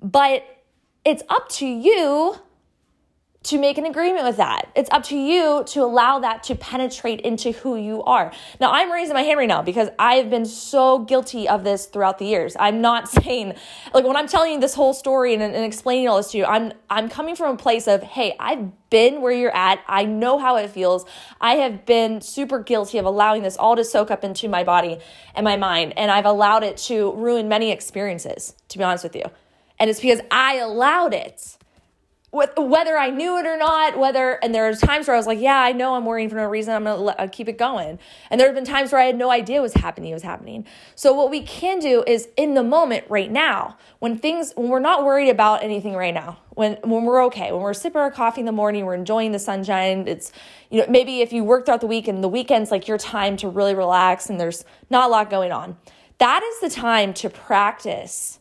But 0.00 0.44
it's 1.04 1.22
up 1.28 1.48
to 1.50 1.66
you 1.66 2.36
to 3.44 3.58
make 3.58 3.76
an 3.76 3.84
agreement 3.84 4.24
with 4.24 4.38
that. 4.38 4.70
It's 4.74 4.88
up 4.90 5.02
to 5.04 5.16
you 5.16 5.64
to 5.66 5.82
allow 5.82 6.18
that 6.20 6.42
to 6.44 6.54
penetrate 6.54 7.20
into 7.20 7.52
who 7.52 7.76
you 7.76 8.02
are. 8.04 8.32
Now, 8.58 8.72
I'm 8.72 8.90
raising 8.90 9.12
my 9.12 9.22
hand 9.22 9.38
right 9.38 9.48
now 9.48 9.60
because 9.60 9.90
I've 9.98 10.30
been 10.30 10.46
so 10.46 11.00
guilty 11.00 11.46
of 11.46 11.62
this 11.62 11.84
throughout 11.84 12.18
the 12.18 12.24
years. 12.24 12.56
I'm 12.58 12.80
not 12.80 13.08
saying, 13.10 13.54
like, 13.92 14.04
when 14.04 14.16
I'm 14.16 14.26
telling 14.26 14.52
you 14.52 14.60
this 14.60 14.74
whole 14.74 14.94
story 14.94 15.34
and, 15.34 15.42
and 15.42 15.64
explaining 15.64 16.08
all 16.08 16.16
this 16.16 16.30
to 16.30 16.38
you, 16.38 16.46
I'm, 16.46 16.72
I'm 16.88 17.10
coming 17.10 17.36
from 17.36 17.54
a 17.54 17.58
place 17.58 17.86
of, 17.86 18.02
hey, 18.02 18.34
I've 18.40 18.70
been 18.88 19.20
where 19.20 19.32
you're 19.32 19.54
at. 19.54 19.80
I 19.86 20.06
know 20.06 20.38
how 20.38 20.56
it 20.56 20.70
feels. 20.70 21.04
I 21.38 21.56
have 21.56 21.84
been 21.84 22.22
super 22.22 22.60
guilty 22.60 22.96
of 22.96 23.04
allowing 23.04 23.42
this 23.42 23.58
all 23.58 23.76
to 23.76 23.84
soak 23.84 24.10
up 24.10 24.24
into 24.24 24.48
my 24.48 24.64
body 24.64 24.98
and 25.34 25.44
my 25.44 25.58
mind. 25.58 25.92
And 25.98 26.10
I've 26.10 26.26
allowed 26.26 26.62
it 26.62 26.78
to 26.78 27.12
ruin 27.12 27.48
many 27.48 27.72
experiences, 27.72 28.54
to 28.70 28.78
be 28.78 28.84
honest 28.84 29.04
with 29.04 29.14
you. 29.14 29.24
And 29.78 29.90
it's 29.90 30.00
because 30.00 30.20
I 30.30 30.56
allowed 30.56 31.12
it 31.12 31.58
whether 32.34 32.98
I 32.98 33.10
knew 33.10 33.38
it 33.38 33.46
or 33.46 33.56
not, 33.56 33.96
whether, 33.96 34.32
and 34.42 34.52
there 34.52 34.68
was 34.68 34.80
times 34.80 35.06
where 35.06 35.14
I 35.14 35.18
was 35.18 35.26
like, 35.26 35.38
yeah, 35.38 35.58
I 35.58 35.70
know 35.70 35.94
I'm 35.94 36.04
worrying 36.04 36.28
for 36.28 36.34
no 36.34 36.46
reason. 36.46 36.74
I'm 36.74 36.82
going 36.82 37.06
to 37.06 37.20
uh, 37.20 37.28
keep 37.28 37.48
it 37.48 37.56
going. 37.56 38.00
And 38.28 38.40
there 38.40 38.48
have 38.48 38.56
been 38.56 38.64
times 38.64 38.90
where 38.90 39.00
I 39.00 39.04
had 39.04 39.16
no 39.16 39.30
idea 39.30 39.60
what 39.60 39.64
was 39.64 39.74
happening, 39.74 40.10
it 40.10 40.14
was 40.14 40.24
happening. 40.24 40.66
So 40.96 41.12
what 41.12 41.30
we 41.30 41.42
can 41.42 41.78
do 41.78 42.02
is 42.06 42.28
in 42.36 42.54
the 42.54 42.64
moment 42.64 43.04
right 43.08 43.30
now, 43.30 43.76
when 44.00 44.18
things, 44.18 44.52
when 44.56 44.68
we're 44.68 44.80
not 44.80 45.04
worried 45.04 45.28
about 45.28 45.62
anything 45.62 45.94
right 45.94 46.12
now, 46.12 46.38
when, 46.50 46.74
when 46.82 47.04
we're 47.04 47.24
okay, 47.26 47.52
when 47.52 47.62
we're 47.62 47.72
sipping 47.72 48.00
our 48.00 48.10
coffee 48.10 48.40
in 48.40 48.46
the 48.46 48.52
morning, 48.52 48.84
we're 48.84 48.94
enjoying 48.94 49.30
the 49.30 49.38
sunshine. 49.38 50.08
It's, 50.08 50.32
you 50.70 50.80
know, 50.80 50.86
maybe 50.88 51.20
if 51.20 51.32
you 51.32 51.44
work 51.44 51.66
throughout 51.66 51.82
the 51.82 51.86
week 51.86 52.08
and 52.08 52.22
the 52.22 52.28
weekend's 52.28 52.72
like 52.72 52.88
your 52.88 52.98
time 52.98 53.36
to 53.38 53.48
really 53.48 53.76
relax 53.76 54.28
and 54.28 54.40
there's 54.40 54.64
not 54.90 55.08
a 55.08 55.12
lot 55.12 55.30
going 55.30 55.52
on. 55.52 55.76
That 56.18 56.42
is 56.42 56.60
the 56.60 56.70
time 56.70 57.14
to 57.14 57.30
practice 57.30 58.40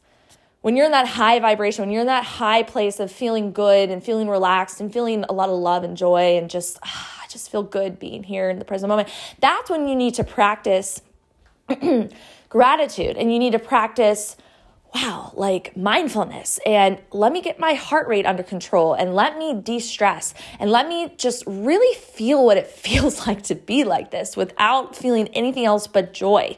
when 0.64 0.78
you're 0.78 0.86
in 0.86 0.94
that 0.94 1.08
high 1.08 1.42
vibration, 1.42 1.84
when 1.84 1.92
you're 1.92 2.02
in 2.02 2.08
that 2.08 2.24
high 2.24 2.64
place 2.64 3.02
of 3.02 3.12
feeling 3.12 3.52
good 3.52 3.90
and 3.90 4.02
feeling 4.02 4.30
relaxed 4.30 4.80
and 4.80 4.94
feeling 4.94 5.26
a 5.28 5.34
lot 5.34 5.50
of 5.50 5.56
love 5.56 5.84
and 5.84 5.98
joy 5.98 6.38
and 6.38 6.50
just, 6.50 6.80
ah, 6.84 7.20
I 7.22 7.28
just 7.28 7.52
feel 7.52 7.64
good 7.64 8.00
being 8.00 8.24
here 8.24 8.50
in 8.50 8.60
the 8.60 8.66
present 8.66 8.88
moment, 8.88 9.10
that's 9.42 9.70
when 9.70 9.90
you 9.90 9.96
need 9.96 10.14
to 10.14 10.24
practice 10.24 11.02
gratitude. 12.50 13.18
And 13.18 13.34
you 13.34 13.40
need 13.40 13.52
to 13.52 13.60
practice, 13.60 14.38
wow, 14.96 15.34
like 15.36 15.76
mindfulness. 15.76 16.62
And 16.66 16.98
let 17.12 17.34
me 17.34 17.42
get 17.42 17.60
my 17.60 17.74
heart 17.74 18.08
rate 18.08 18.26
under 18.26 18.42
control 18.42 18.94
and 18.94 19.14
let 19.14 19.38
me 19.38 19.54
de 19.54 19.80
stress 19.80 20.34
and 20.60 20.72
let 20.72 20.88
me 20.88 21.14
just 21.18 21.44
really 21.46 21.94
feel 21.98 22.46
what 22.46 22.56
it 22.56 22.68
feels 22.86 23.28
like 23.28 23.42
to 23.44 23.56
be 23.56 23.84
like 23.84 24.12
this 24.12 24.38
without 24.38 24.96
feeling 24.96 25.28
anything 25.30 25.66
else 25.66 25.88
but 25.88 26.14
joy 26.14 26.56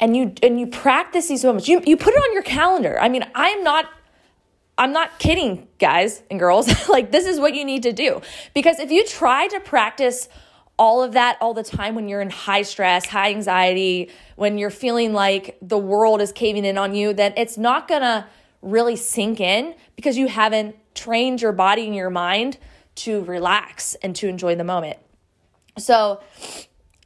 and 0.00 0.16
you 0.16 0.34
and 0.42 0.58
you 0.58 0.66
practice 0.66 1.28
these 1.28 1.44
moments. 1.44 1.68
You 1.68 1.82
you 1.86 1.96
put 1.96 2.14
it 2.14 2.18
on 2.18 2.32
your 2.32 2.42
calendar. 2.42 2.98
I 3.00 3.08
mean, 3.08 3.24
I'm 3.34 3.62
not 3.62 3.86
I'm 4.78 4.92
not 4.92 5.18
kidding, 5.18 5.68
guys 5.78 6.22
and 6.30 6.40
girls. 6.40 6.88
like 6.88 7.12
this 7.12 7.26
is 7.26 7.38
what 7.38 7.54
you 7.54 7.64
need 7.64 7.82
to 7.84 7.92
do. 7.92 8.22
Because 8.54 8.80
if 8.80 8.90
you 8.90 9.04
try 9.04 9.46
to 9.48 9.60
practice 9.60 10.28
all 10.78 11.02
of 11.02 11.12
that 11.12 11.36
all 11.42 11.52
the 11.52 11.62
time 11.62 11.94
when 11.94 12.08
you're 12.08 12.22
in 12.22 12.30
high 12.30 12.62
stress, 12.62 13.04
high 13.04 13.28
anxiety, 13.28 14.10
when 14.36 14.56
you're 14.56 14.70
feeling 14.70 15.12
like 15.12 15.58
the 15.60 15.76
world 15.76 16.22
is 16.22 16.32
caving 16.32 16.64
in 16.64 16.78
on 16.78 16.94
you, 16.94 17.12
then 17.12 17.34
it's 17.36 17.58
not 17.58 17.86
going 17.86 18.00
to 18.00 18.26
really 18.62 18.96
sink 18.96 19.40
in 19.40 19.74
because 19.94 20.16
you 20.16 20.26
haven't 20.26 20.74
trained 20.94 21.42
your 21.42 21.52
body 21.52 21.84
and 21.84 21.94
your 21.94 22.08
mind 22.08 22.56
to 22.94 23.22
relax 23.24 23.94
and 23.96 24.16
to 24.16 24.26
enjoy 24.28 24.54
the 24.54 24.64
moment. 24.64 24.98
So, 25.76 26.22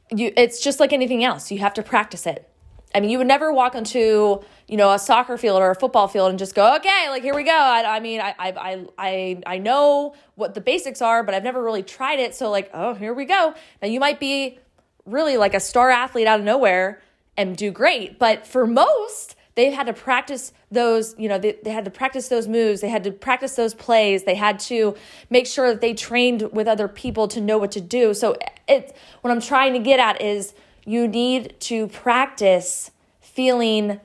you 0.09 0.31
it's 0.37 0.61
just 0.61 0.79
like 0.79 0.93
anything 0.93 1.25
else. 1.25 1.51
You 1.51 1.59
have 1.59 1.73
to 1.73 1.83
practice 1.83 2.25
it. 2.25 2.49
I 2.95 3.01
mean, 3.01 3.09
you 3.09 3.17
would 3.17 3.27
never 3.27 3.51
walk 3.51 3.75
onto, 3.75 4.41
you 4.69 4.77
know, 4.77 4.93
a 4.93 4.97
soccer 4.97 5.37
field 5.37 5.61
or 5.61 5.69
a 5.69 5.75
football 5.75 6.07
field 6.07 6.29
and 6.29 6.39
just 6.39 6.55
go, 6.55 6.77
okay, 6.77 7.09
like 7.09 7.23
here 7.23 7.35
we 7.35 7.43
go. 7.43 7.51
I, 7.51 7.97
I 7.97 7.99
mean, 7.99 8.21
I, 8.21 8.33
I, 8.39 8.85
I, 8.97 9.41
I 9.45 9.57
know 9.57 10.15
what 10.35 10.53
the 10.53 10.61
basics 10.61 11.01
are, 11.01 11.21
but 11.21 11.35
I've 11.35 11.43
never 11.43 11.61
really 11.61 11.83
tried 11.83 12.19
it. 12.19 12.33
So 12.33 12.49
like, 12.49 12.71
oh, 12.73 12.93
here 12.93 13.13
we 13.13 13.25
go. 13.25 13.53
Now 13.81 13.89
you 13.89 13.99
might 13.99 14.21
be 14.21 14.59
really 15.05 15.35
like 15.35 15.53
a 15.53 15.59
star 15.59 15.89
athlete 15.89 16.25
out 16.25 16.39
of 16.39 16.45
nowhere 16.45 17.01
and 17.35 17.57
do 17.57 17.69
great. 17.69 18.17
But 18.17 18.47
for 18.47 18.65
most, 18.65 19.35
they've 19.55 19.73
had 19.73 19.87
to 19.87 19.93
practice 19.93 20.53
those, 20.71 21.15
you 21.19 21.27
know, 21.27 21.37
they, 21.37 21.57
they 21.65 21.71
had 21.71 21.83
to 21.83 21.91
practice 21.91 22.29
those 22.29 22.47
moves. 22.47 22.79
They 22.79 22.89
had 22.89 23.03
to 23.03 23.11
practice 23.11 23.57
those 23.57 23.73
plays. 23.73 24.23
They 24.23 24.35
had 24.35 24.57
to 24.61 24.95
make 25.29 25.47
sure 25.47 25.69
that 25.69 25.81
they 25.81 25.93
trained 25.93 26.53
with 26.53 26.65
other 26.65 26.87
people 26.87 27.27
to 27.27 27.41
know 27.41 27.57
what 27.57 27.73
to 27.73 27.81
do. 27.81 28.13
So 28.13 28.37
it's 28.69 28.93
what 29.19 29.31
I'm 29.31 29.41
trying 29.41 29.73
to 29.73 29.79
get 29.79 29.99
at 29.99 30.21
is, 30.21 30.53
you 30.85 31.07
need 31.07 31.59
to 31.59 31.87
practice 31.87 32.91
feeling 33.19 33.99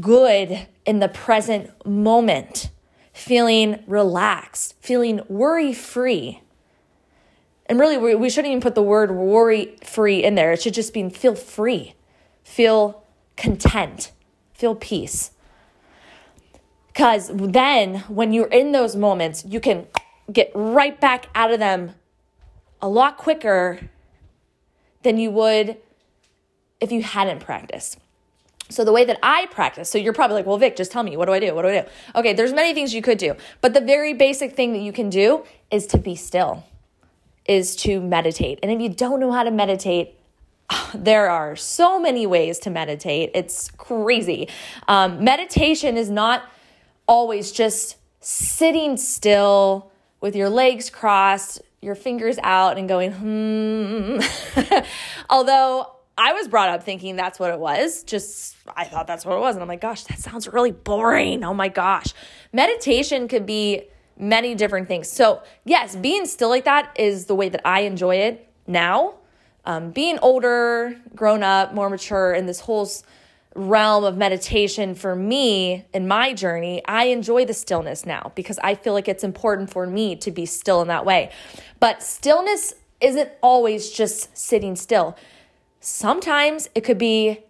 good 0.00 0.66
in 0.84 0.98
the 0.98 1.08
present 1.08 1.70
moment, 1.86 2.70
feeling 3.12 3.82
relaxed, 3.86 4.74
feeling 4.80 5.20
worry 5.28 5.72
free. 5.72 6.40
And 7.66 7.78
really, 7.78 7.96
we 8.16 8.28
shouldn't 8.28 8.50
even 8.50 8.60
put 8.60 8.74
the 8.74 8.82
word 8.82 9.12
worry 9.12 9.76
free 9.84 10.22
in 10.24 10.34
there. 10.34 10.52
It 10.52 10.62
should 10.62 10.74
just 10.74 10.92
be 10.92 11.08
feel 11.08 11.36
free, 11.36 11.94
feel 12.42 13.04
content, 13.36 14.10
feel 14.52 14.74
peace. 14.74 15.30
Because 16.88 17.30
then, 17.32 18.00
when 18.08 18.32
you're 18.32 18.48
in 18.48 18.72
those 18.72 18.96
moments, 18.96 19.44
you 19.46 19.60
can 19.60 19.86
get 20.32 20.50
right 20.54 21.00
back 21.00 21.26
out 21.34 21.52
of 21.52 21.60
them 21.60 21.94
a 22.82 22.88
lot 22.88 23.16
quicker 23.16 23.88
than 25.02 25.16
you 25.16 25.30
would 25.30 25.76
if 26.80 26.90
you 26.92 27.02
hadn't 27.02 27.40
practiced. 27.40 27.98
So 28.70 28.84
the 28.84 28.92
way 28.92 29.04
that 29.04 29.18
I 29.22 29.46
practice, 29.46 29.90
so 29.90 29.98
you're 29.98 30.12
probably 30.12 30.36
like, 30.36 30.46
well, 30.46 30.56
Vic, 30.56 30.76
just 30.76 30.92
tell 30.92 31.02
me, 31.02 31.16
what 31.16 31.26
do 31.26 31.32
I 31.32 31.40
do? 31.40 31.54
What 31.54 31.62
do 31.62 31.68
I 31.68 31.80
do? 31.80 31.88
Okay, 32.14 32.32
there's 32.32 32.52
many 32.52 32.72
things 32.72 32.94
you 32.94 33.02
could 33.02 33.18
do, 33.18 33.34
but 33.60 33.74
the 33.74 33.80
very 33.80 34.14
basic 34.14 34.54
thing 34.54 34.72
that 34.72 34.78
you 34.78 34.92
can 34.92 35.10
do 35.10 35.44
is 35.70 35.86
to 35.88 35.98
be 35.98 36.14
still, 36.14 36.64
is 37.46 37.74
to 37.76 38.00
meditate. 38.00 38.60
And 38.62 38.70
if 38.70 38.80
you 38.80 38.88
don't 38.88 39.18
know 39.18 39.32
how 39.32 39.42
to 39.42 39.50
meditate, 39.50 40.14
there 40.94 41.28
are 41.28 41.56
so 41.56 41.98
many 41.98 42.26
ways 42.26 42.60
to 42.60 42.70
meditate. 42.70 43.32
It's 43.34 43.70
crazy. 43.72 44.48
Um, 44.86 45.24
meditation 45.24 45.96
is 45.96 46.08
not 46.08 46.44
always 47.08 47.50
just 47.50 47.96
sitting 48.20 48.96
still 48.96 49.90
with 50.20 50.36
your 50.36 50.48
legs 50.48 50.90
crossed, 50.90 51.60
your 51.82 51.94
fingers 51.94 52.38
out, 52.42 52.78
and 52.78 52.88
going, 52.88 53.12
hmm. 53.12 54.20
Although 55.30 55.90
I 56.20 56.34
was 56.34 56.48
brought 56.48 56.68
up 56.68 56.82
thinking 56.82 57.16
that's 57.16 57.38
what 57.38 57.50
it 57.50 57.58
was. 57.58 58.02
Just, 58.02 58.54
I 58.76 58.84
thought 58.84 59.06
that's 59.06 59.24
what 59.24 59.36
it 59.36 59.40
was. 59.40 59.56
And 59.56 59.62
I'm 59.62 59.68
like, 59.68 59.80
gosh, 59.80 60.04
that 60.04 60.18
sounds 60.18 60.46
really 60.46 60.70
boring. 60.70 61.42
Oh 61.42 61.54
my 61.54 61.68
gosh. 61.68 62.12
Meditation 62.52 63.26
could 63.26 63.46
be 63.46 63.84
many 64.18 64.54
different 64.54 64.86
things. 64.86 65.10
So, 65.10 65.42
yes, 65.64 65.96
being 65.96 66.26
still 66.26 66.50
like 66.50 66.66
that 66.66 66.94
is 66.98 67.24
the 67.24 67.34
way 67.34 67.48
that 67.48 67.66
I 67.66 67.80
enjoy 67.80 68.16
it 68.16 68.52
now. 68.66 69.14
Um, 69.64 69.92
being 69.92 70.18
older, 70.18 70.94
grown 71.14 71.42
up, 71.42 71.72
more 71.72 71.88
mature 71.88 72.34
in 72.34 72.44
this 72.44 72.60
whole 72.60 72.86
realm 73.54 74.04
of 74.04 74.18
meditation 74.18 74.94
for 74.94 75.16
me 75.16 75.86
in 75.94 76.06
my 76.06 76.34
journey, 76.34 76.82
I 76.84 77.04
enjoy 77.06 77.46
the 77.46 77.54
stillness 77.54 78.04
now 78.04 78.30
because 78.34 78.58
I 78.62 78.74
feel 78.74 78.92
like 78.92 79.08
it's 79.08 79.24
important 79.24 79.70
for 79.70 79.86
me 79.86 80.16
to 80.16 80.30
be 80.30 80.44
still 80.44 80.82
in 80.82 80.88
that 80.88 81.06
way. 81.06 81.30
But 81.80 82.02
stillness 82.02 82.74
isn't 83.00 83.30
always 83.40 83.90
just 83.90 84.36
sitting 84.36 84.76
still. 84.76 85.16
Sometimes 85.80 86.68
it 86.74 86.82
could 86.82 86.98
be 86.98 87.40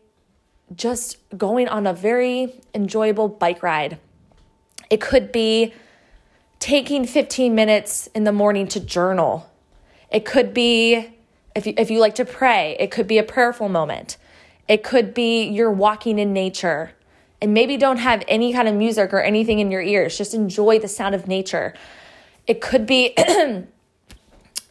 just 0.75 1.19
going 1.37 1.67
on 1.67 1.87
a 1.87 1.93
very 1.93 2.61
enjoyable 2.73 3.29
bike 3.29 3.61
ride. 3.61 3.99
It 4.89 5.01
could 5.01 5.33
be 5.33 5.75
taking 6.61 7.05
15 7.07 7.55
minutes 7.55 8.09
in 8.15 8.23
the 8.23 8.33
morning 8.33 8.69
to 8.69 8.79
journal. 8.79 9.51
It 10.13 10.25
could 10.25 10.55
be, 10.55 11.09
if 11.57 11.67
you, 11.67 11.75
if 11.77 11.91
you 11.91 11.99
like 11.99 12.15
to 12.17 12.25
pray, 12.25 12.77
it 12.79 12.93
could 12.93 13.09
be 13.09 13.19
a 13.19 13.25
prayerful 13.25 13.69
moment. 13.69 14.17
It 14.69 14.85
could 14.85 15.13
be 15.13 15.43
you're 15.49 15.73
walking 15.73 16.21
in 16.21 16.33
nature 16.33 16.93
and 17.43 17.53
maybe 17.53 17.77
don't 17.77 17.97
have 17.97 18.23
any 18.29 18.53
kind 18.53 18.69
of 18.69 18.75
music 18.77 19.13
or 19.13 19.21
anything 19.21 19.59
in 19.59 19.73
your 19.73 19.83
ears. 19.83 20.17
Just 20.17 20.35
enjoy 20.35 20.79
the 20.79 20.87
sound 20.87 21.17
of 21.17 21.27
nature. 21.27 21.75
It 22.47 22.61
could 22.61 22.87
be 22.87 23.17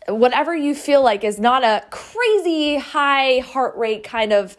whatever 0.10 0.56
you 0.56 0.76
feel 0.76 1.04
like 1.04 1.24
is 1.24 1.40
not 1.40 1.64
a 1.64 1.84
crazy 1.90 2.78
high 2.78 3.40
heart 3.40 3.76
rate 3.78 4.04
kind 4.04 4.34
of 4.34 4.58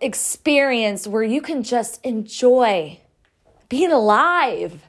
experience 0.00 1.06
where 1.06 1.22
you 1.22 1.40
can 1.40 1.62
just 1.62 2.04
enjoy 2.04 3.00
being 3.68 3.92
alive. 3.92 4.82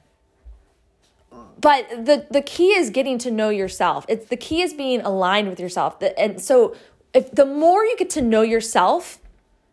But 1.59 1.89
the 1.89 2.25
the 2.31 2.41
key 2.41 2.69
is 2.69 2.89
getting 2.89 3.17
to 3.19 3.31
know 3.31 3.49
yourself. 3.49 4.05
It's 4.07 4.27
the 4.27 4.37
key 4.37 4.61
is 4.61 4.73
being 4.73 5.01
aligned 5.01 5.49
with 5.49 5.59
yourself. 5.59 6.01
And 6.17 6.41
so 6.41 6.75
if 7.13 7.31
the 7.31 7.45
more 7.45 7.83
you 7.83 7.97
get 7.97 8.09
to 8.11 8.21
know 8.21 8.41
yourself, 8.41 9.19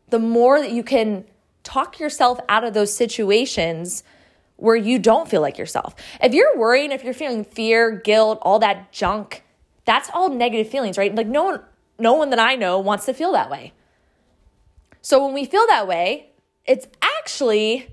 the 0.09 0.19
more 0.19 0.61
that 0.61 0.73
you 0.73 0.83
can 0.83 1.25
talk 1.63 2.01
yourself 2.01 2.41
out 2.49 2.65
of 2.65 2.75
those 2.75 2.95
situations 2.95 4.03
where 4.57 4.77
you 4.77 4.99
don't 4.99 5.29
feel 5.29 5.43
like 5.43 5.59
yourself. 5.59 5.95
If 6.23 6.33
you're 6.33 6.57
worrying, 6.57 6.93
if 6.93 7.05
you're 7.05 7.15
feeling 7.15 7.45
fear, 7.45 7.91
guilt, 7.91 8.39
all 8.43 8.59
that 8.61 8.91
junk, 8.93 9.43
that's 9.87 10.11
all 10.13 10.29
negative 10.29 10.69
feelings, 10.69 10.99
right? 10.99 11.15
Like 11.15 11.27
no 11.27 11.45
one 11.45 11.61
no 11.99 12.13
one 12.13 12.31
that 12.31 12.39
I 12.39 12.57
know 12.57 12.79
wants 12.79 13.07
to 13.07 13.15
feel 13.15 13.33
that 13.33 13.51
way. 13.51 13.73
So 15.01 15.25
when 15.25 15.33
we 15.33 15.47
feel 15.47 15.67
that 15.69 15.89
way, 15.89 16.31
it's 16.67 16.87
actually 17.01 17.89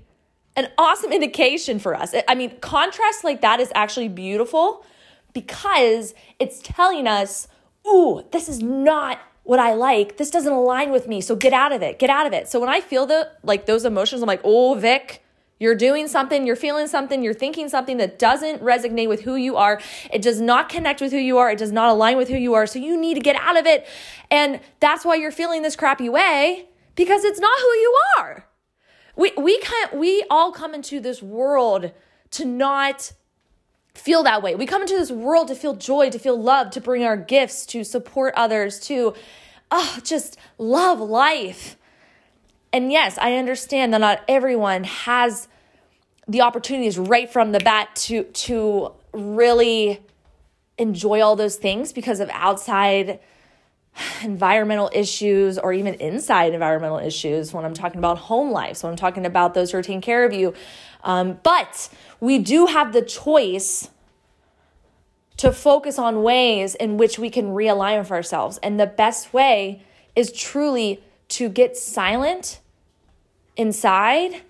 an 0.56 0.68
awesome 0.76 1.12
indication 1.12 1.78
for 1.78 1.94
us. 1.94 2.14
I 2.28 2.34
mean, 2.34 2.58
contrast 2.60 3.24
like 3.24 3.40
that 3.40 3.60
is 3.60 3.72
actually 3.74 4.08
beautiful 4.08 4.84
because 5.32 6.14
it's 6.38 6.60
telling 6.62 7.06
us, 7.06 7.48
ooh, 7.86 8.24
this 8.30 8.48
is 8.48 8.62
not 8.62 9.18
what 9.44 9.58
I 9.58 9.74
like. 9.74 10.16
This 10.16 10.30
doesn't 10.30 10.52
align 10.52 10.90
with 10.90 11.08
me. 11.08 11.20
So 11.20 11.34
get 11.36 11.52
out 11.52 11.72
of 11.72 11.82
it. 11.82 11.98
Get 11.98 12.10
out 12.10 12.26
of 12.26 12.32
it. 12.32 12.48
So 12.48 12.60
when 12.60 12.68
I 12.68 12.80
feel 12.80 13.06
the 13.06 13.30
like 13.42 13.66
those 13.66 13.84
emotions, 13.84 14.22
I'm 14.22 14.26
like, 14.26 14.40
oh, 14.44 14.74
Vic, 14.74 15.23
you're 15.58 15.74
doing 15.74 16.08
something, 16.08 16.46
you're 16.46 16.56
feeling 16.56 16.86
something, 16.88 17.22
you're 17.22 17.32
thinking 17.32 17.68
something 17.68 17.96
that 17.98 18.18
doesn't 18.18 18.60
resonate 18.60 19.08
with 19.08 19.22
who 19.22 19.36
you 19.36 19.56
are. 19.56 19.80
It 20.12 20.20
does 20.20 20.40
not 20.40 20.68
connect 20.68 21.00
with 21.00 21.12
who 21.12 21.18
you 21.18 21.38
are. 21.38 21.50
It 21.50 21.58
does 21.58 21.72
not 21.72 21.88
align 21.88 22.16
with 22.16 22.28
who 22.28 22.36
you 22.36 22.54
are. 22.54 22.66
So 22.66 22.78
you 22.78 23.00
need 23.00 23.14
to 23.14 23.20
get 23.20 23.36
out 23.36 23.56
of 23.56 23.66
it. 23.66 23.86
And 24.30 24.60
that's 24.80 25.04
why 25.04 25.14
you're 25.14 25.30
feeling 25.30 25.62
this 25.62 25.76
crappy 25.76 26.08
way 26.08 26.68
because 26.96 27.24
it's 27.24 27.40
not 27.40 27.58
who 27.58 27.66
you 27.66 27.96
are. 28.18 28.46
We 29.16 29.32
we 29.36 29.58
can't 29.58 29.94
we 29.94 30.24
all 30.28 30.50
come 30.50 30.74
into 30.74 30.98
this 31.00 31.22
world 31.22 31.92
to 32.32 32.44
not 32.44 33.12
feel 33.94 34.24
that 34.24 34.42
way. 34.42 34.56
We 34.56 34.66
come 34.66 34.82
into 34.82 34.96
this 34.96 35.12
world 35.12 35.48
to 35.48 35.54
feel 35.54 35.76
joy, 35.76 36.10
to 36.10 36.18
feel 36.18 36.40
love, 36.40 36.70
to 36.70 36.80
bring 36.80 37.04
our 37.04 37.16
gifts, 37.16 37.64
to 37.66 37.84
support 37.84 38.34
others, 38.36 38.80
to 38.80 39.14
oh, 39.70 39.98
just 40.02 40.36
love 40.58 41.00
life. 41.00 41.76
And 42.74 42.90
yes, 42.90 43.18
I 43.18 43.36
understand 43.36 43.94
that 43.94 44.00
not 44.00 44.24
everyone 44.26 44.82
has 44.82 45.46
the 46.26 46.40
opportunities 46.40 46.98
right 46.98 47.30
from 47.30 47.52
the 47.52 47.60
bat 47.60 47.94
to 47.94 48.24
to 48.24 48.90
really 49.12 50.02
enjoy 50.76 51.20
all 51.20 51.36
those 51.36 51.54
things 51.54 51.92
because 51.92 52.18
of 52.18 52.28
outside 52.32 53.20
environmental 54.24 54.90
issues 54.92 55.56
or 55.56 55.72
even 55.72 55.94
inside 55.94 56.52
environmental 56.52 56.98
issues 56.98 57.52
when 57.52 57.64
I'm 57.64 57.74
talking 57.74 57.98
about 57.98 58.18
home 58.18 58.50
life. 58.50 58.78
So 58.78 58.88
I'm 58.88 58.96
talking 58.96 59.24
about 59.24 59.54
those 59.54 59.70
who 59.70 59.78
are 59.78 59.82
taking 59.82 60.00
care 60.00 60.24
of 60.24 60.32
you. 60.32 60.52
Um, 61.04 61.38
but 61.44 61.88
we 62.18 62.40
do 62.40 62.66
have 62.66 62.92
the 62.92 63.02
choice 63.02 63.88
to 65.36 65.52
focus 65.52 65.96
on 65.96 66.24
ways 66.24 66.74
in 66.74 66.96
which 66.96 67.20
we 67.20 67.30
can 67.30 67.50
realign 67.50 68.00
with 68.00 68.10
ourselves. 68.10 68.58
And 68.64 68.80
the 68.80 68.86
best 68.88 69.32
way 69.32 69.84
is 70.16 70.32
truly 70.32 71.04
to 71.28 71.48
get 71.48 71.76
silent 71.76 72.58
inside 73.56 74.42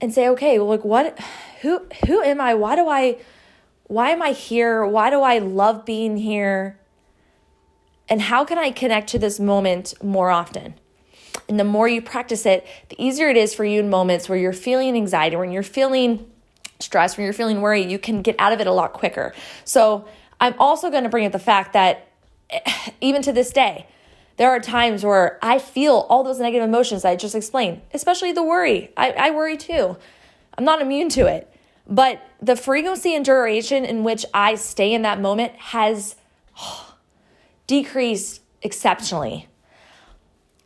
and 0.00 0.12
say, 0.12 0.28
okay, 0.28 0.58
like 0.58 0.84
what 0.84 1.18
who 1.62 1.86
who 2.06 2.22
am 2.22 2.40
I? 2.40 2.54
Why 2.54 2.76
do 2.76 2.88
I 2.88 3.18
why 3.84 4.10
am 4.10 4.22
I 4.22 4.32
here? 4.32 4.84
Why 4.84 5.10
do 5.10 5.20
I 5.20 5.38
love 5.38 5.84
being 5.84 6.16
here? 6.16 6.78
And 8.08 8.20
how 8.20 8.44
can 8.44 8.58
I 8.58 8.70
connect 8.70 9.08
to 9.10 9.18
this 9.18 9.40
moment 9.40 9.94
more 10.02 10.30
often? 10.30 10.74
And 11.48 11.58
the 11.58 11.64
more 11.64 11.88
you 11.88 12.00
practice 12.00 12.46
it, 12.46 12.66
the 12.88 13.02
easier 13.02 13.28
it 13.28 13.36
is 13.36 13.54
for 13.54 13.64
you 13.64 13.80
in 13.80 13.90
moments 13.90 14.28
where 14.28 14.38
you're 14.38 14.52
feeling 14.52 14.94
anxiety, 14.94 15.36
when 15.36 15.52
you're 15.52 15.62
feeling 15.62 16.30
stress, 16.80 17.16
when 17.16 17.24
you're 17.24 17.32
feeling 17.32 17.60
worry, 17.60 17.82
you 17.82 17.98
can 17.98 18.22
get 18.22 18.36
out 18.38 18.52
of 18.52 18.60
it 18.60 18.66
a 18.66 18.72
lot 18.72 18.92
quicker. 18.92 19.34
So, 19.64 20.06
I'm 20.40 20.54
also 20.58 20.90
going 20.90 21.04
to 21.04 21.08
bring 21.08 21.26
up 21.26 21.32
the 21.32 21.38
fact 21.38 21.72
that 21.72 22.08
eh, 22.50 22.60
even 23.00 23.22
to 23.22 23.32
this 23.32 23.50
day, 23.50 23.86
there 24.36 24.50
are 24.50 24.60
times 24.60 25.04
where 25.04 25.38
I 25.42 25.58
feel 25.58 26.06
all 26.08 26.24
those 26.24 26.40
negative 26.40 26.68
emotions 26.68 27.04
I 27.04 27.16
just 27.16 27.34
explained, 27.34 27.82
especially 27.92 28.32
the 28.32 28.42
worry. 28.42 28.90
I, 28.96 29.10
I 29.12 29.30
worry 29.30 29.56
too. 29.56 29.96
I'm 30.58 30.64
not 30.64 30.82
immune 30.82 31.08
to 31.10 31.26
it. 31.26 31.50
But 31.86 32.22
the 32.40 32.56
frequency 32.56 33.14
and 33.14 33.24
duration 33.24 33.84
in 33.84 34.04
which 34.04 34.24
I 34.32 34.54
stay 34.54 34.92
in 34.92 35.02
that 35.02 35.20
moment 35.20 35.52
has 35.56 36.16
oh, 36.58 36.94
decreased 37.66 38.40
exceptionally. 38.62 39.48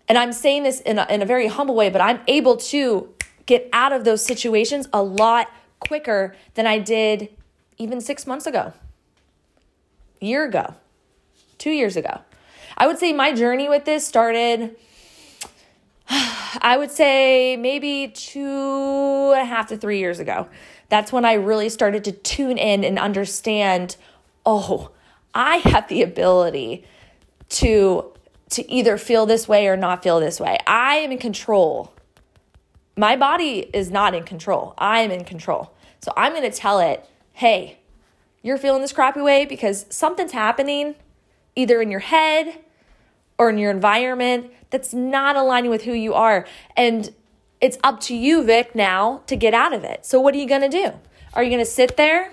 And 0.09 0.17
I'm 0.17 0.33
saying 0.33 0.63
this 0.63 0.81
in 0.81 0.99
a, 0.99 1.07
in 1.11 1.21
a 1.21 1.27
very 1.27 1.49
humble 1.49 1.75
way, 1.75 1.91
but 1.91 2.01
I'm 2.01 2.21
able 2.27 2.57
to 2.57 3.13
get 3.45 3.69
out 3.73 3.93
of 3.93 4.05
those 4.05 4.25
situations 4.25 4.89
a 4.93 5.03
lot 5.03 5.51
quicker 5.81 6.35
than 6.55 6.67
I 6.67 6.79
did 6.79 7.29
even 7.77 8.01
six 8.01 8.27
months 8.27 8.47
ago, 8.47 8.73
a 10.21 10.25
year 10.25 10.45
ago, 10.45 10.75
two 11.59 11.71
years 11.71 11.97
ago. 11.97 12.21
I 12.79 12.87
would 12.87 12.99
say 12.99 13.13
my 13.13 13.33
journey 13.33 13.69
with 13.69 13.85
this 13.85 14.07
started, 14.07 14.77
I 16.09 16.77
would 16.79 16.93
say 16.93 17.57
maybe 17.57 18.09
two 18.15 19.33
and 19.35 19.43
a 19.43 19.45
half 19.45 19.67
to 19.69 19.77
three 19.77 19.99
years 19.99 20.21
ago. 20.21 20.49
That's 20.89 21.13
when 21.13 21.25
I 21.25 21.35
really 21.35 21.69
started 21.69 22.05
to 22.05 22.13
tune 22.13 22.57
in 22.57 22.85
and 22.85 22.99
understand 22.99 23.97
oh, 24.47 24.93
I 25.35 25.57
have 25.57 25.89
the 25.89 26.01
ability 26.03 26.87
to 27.51 28.13
to 28.51 28.73
either 28.73 28.97
feel 28.97 29.27
this 29.27 29.47
way 29.47 29.67
or 29.67 29.77
not 29.77 30.03
feel 30.03 30.21
this 30.21 30.41
way. 30.41 30.57
I 30.67 30.97
am 30.97 31.13
in 31.13 31.19
control. 31.19 31.93
My 32.97 33.15
body 33.15 33.69
is 33.75 33.91
not 33.91 34.15
in 34.15 34.23
control. 34.23 34.73
I 34.79 35.01
am 35.01 35.11
in 35.11 35.25
control. 35.25 35.75
So 36.01 36.13
I'm 36.17 36.33
going 36.33 36.51
to 36.51 36.57
tell 36.57 36.79
it, 36.79 37.05
"Hey, 37.33 37.81
you're 38.41 38.57
feeling 38.57 38.81
this 38.81 38.93
crappy 38.93 39.21
way 39.21 39.45
because 39.45 39.85
something's 39.91 40.33
happening 40.33 40.95
either 41.55 41.83
in 41.83 41.91
your 41.91 42.01
head 42.01 42.59
or 43.39 43.51
in 43.51 43.59
your 43.59 43.71
environment 43.71 44.51
that's 44.71 44.93
not 44.93 45.37
aligning 45.37 45.71
with 45.71 45.83
who 45.83 45.93
you 45.93 46.15
are. 46.15 46.47
And 46.77 47.15
it's 47.61 47.79
up 47.83 48.01
to 48.01 48.15
you, 48.15 48.45
Vic, 48.45 48.75
now 48.75 49.23
to 49.27 49.37
get 49.37 49.55
out 49.55 49.73
of 49.73 49.85
it. 49.85 50.05
So, 50.05 50.21
what 50.21 50.35
are 50.35 50.39
you 50.39 50.49
going 50.49 50.63
to 50.63 50.69
do? 50.69 50.93
Are 51.35 51.43
you 51.43 51.51
going 51.51 51.65
to 51.65 51.71
sit 51.71 51.97
there 51.97 52.33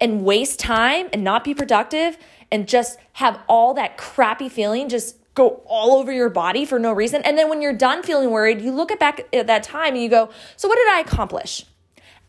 and 0.00 0.24
waste 0.24 0.58
time 0.58 1.08
and 1.12 1.22
not 1.22 1.44
be 1.44 1.54
productive 1.54 2.18
and 2.50 2.68
just 2.68 2.98
have 3.14 3.40
all 3.48 3.74
that 3.74 3.96
crappy 3.96 4.48
feeling 4.48 4.88
just 4.88 5.16
go 5.34 5.62
all 5.66 5.96
over 5.96 6.12
your 6.12 6.28
body 6.28 6.64
for 6.64 6.78
no 6.78 6.92
reason. 6.92 7.22
And 7.22 7.38
then 7.38 7.48
when 7.48 7.62
you're 7.62 7.72
done 7.72 8.02
feeling 8.02 8.30
worried, 8.30 8.60
you 8.60 8.70
look 8.72 8.92
at 8.92 8.98
back 8.98 9.26
at 9.32 9.46
that 9.46 9.62
time 9.62 9.94
and 9.94 10.02
you 10.02 10.08
go, 10.08 10.28
So 10.56 10.68
what 10.68 10.76
did 10.76 10.88
I 10.92 11.00
accomplish? 11.00 11.64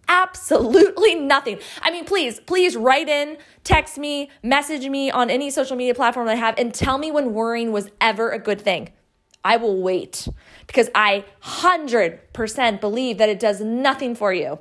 Absolutely 0.08 1.16
nothing. 1.16 1.60
I 1.82 1.92
mean, 1.92 2.06
please, 2.06 2.40
please 2.40 2.76
write 2.76 3.08
in, 3.08 3.38
text 3.64 3.98
me, 3.98 4.30
message 4.42 4.88
me 4.88 5.10
on 5.10 5.30
any 5.30 5.50
social 5.50 5.76
media 5.76 5.96
platform 5.96 6.28
I 6.28 6.36
have, 6.36 6.56
and 6.58 6.74
tell 6.74 6.98
me 6.98 7.12
when 7.12 7.34
worrying 7.34 7.72
was 7.72 7.90
ever 8.02 8.32
a 8.32 8.40
good 8.40 8.62
thing. 8.62 8.90
I 9.44 9.58
will 9.58 9.82
wait 9.82 10.28
because 10.68 10.90
I 10.96 11.26
100% 11.44 12.80
believe 12.80 13.18
that 13.18 13.30
it 13.30 13.40
does 13.40 13.62
nothing 13.62 14.16
for 14.16 14.34
you. 14.34 14.60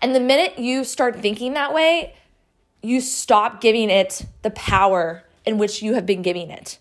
And 0.00 0.14
the 0.14 0.20
minute 0.20 0.58
you 0.58 0.84
start 0.84 1.20
thinking 1.20 1.54
that 1.54 1.72
way, 1.72 2.14
you 2.82 3.00
stop 3.00 3.60
giving 3.60 3.90
it 3.90 4.26
the 4.42 4.50
power 4.50 5.24
in 5.46 5.58
which 5.58 5.82
you 5.82 5.94
have 5.94 6.06
been 6.06 6.22
giving 6.22 6.50
it. 6.50 6.78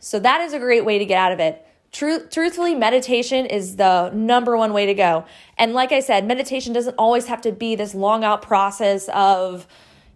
So, 0.00 0.20
that 0.20 0.40
is 0.40 0.52
a 0.52 0.58
great 0.58 0.84
way 0.84 0.98
to 0.98 1.04
get 1.04 1.18
out 1.18 1.32
of 1.32 1.40
it. 1.40 1.66
Truth, 1.90 2.30
truthfully, 2.30 2.74
meditation 2.74 3.46
is 3.46 3.76
the 3.76 4.10
number 4.10 4.56
one 4.56 4.72
way 4.72 4.86
to 4.86 4.94
go. 4.94 5.24
And 5.56 5.72
like 5.72 5.90
I 5.90 6.00
said, 6.00 6.26
meditation 6.26 6.72
doesn't 6.72 6.96
always 6.98 7.26
have 7.26 7.40
to 7.42 7.52
be 7.52 7.76
this 7.76 7.94
long 7.94 8.24
out 8.24 8.42
process 8.42 9.08
of, 9.14 9.66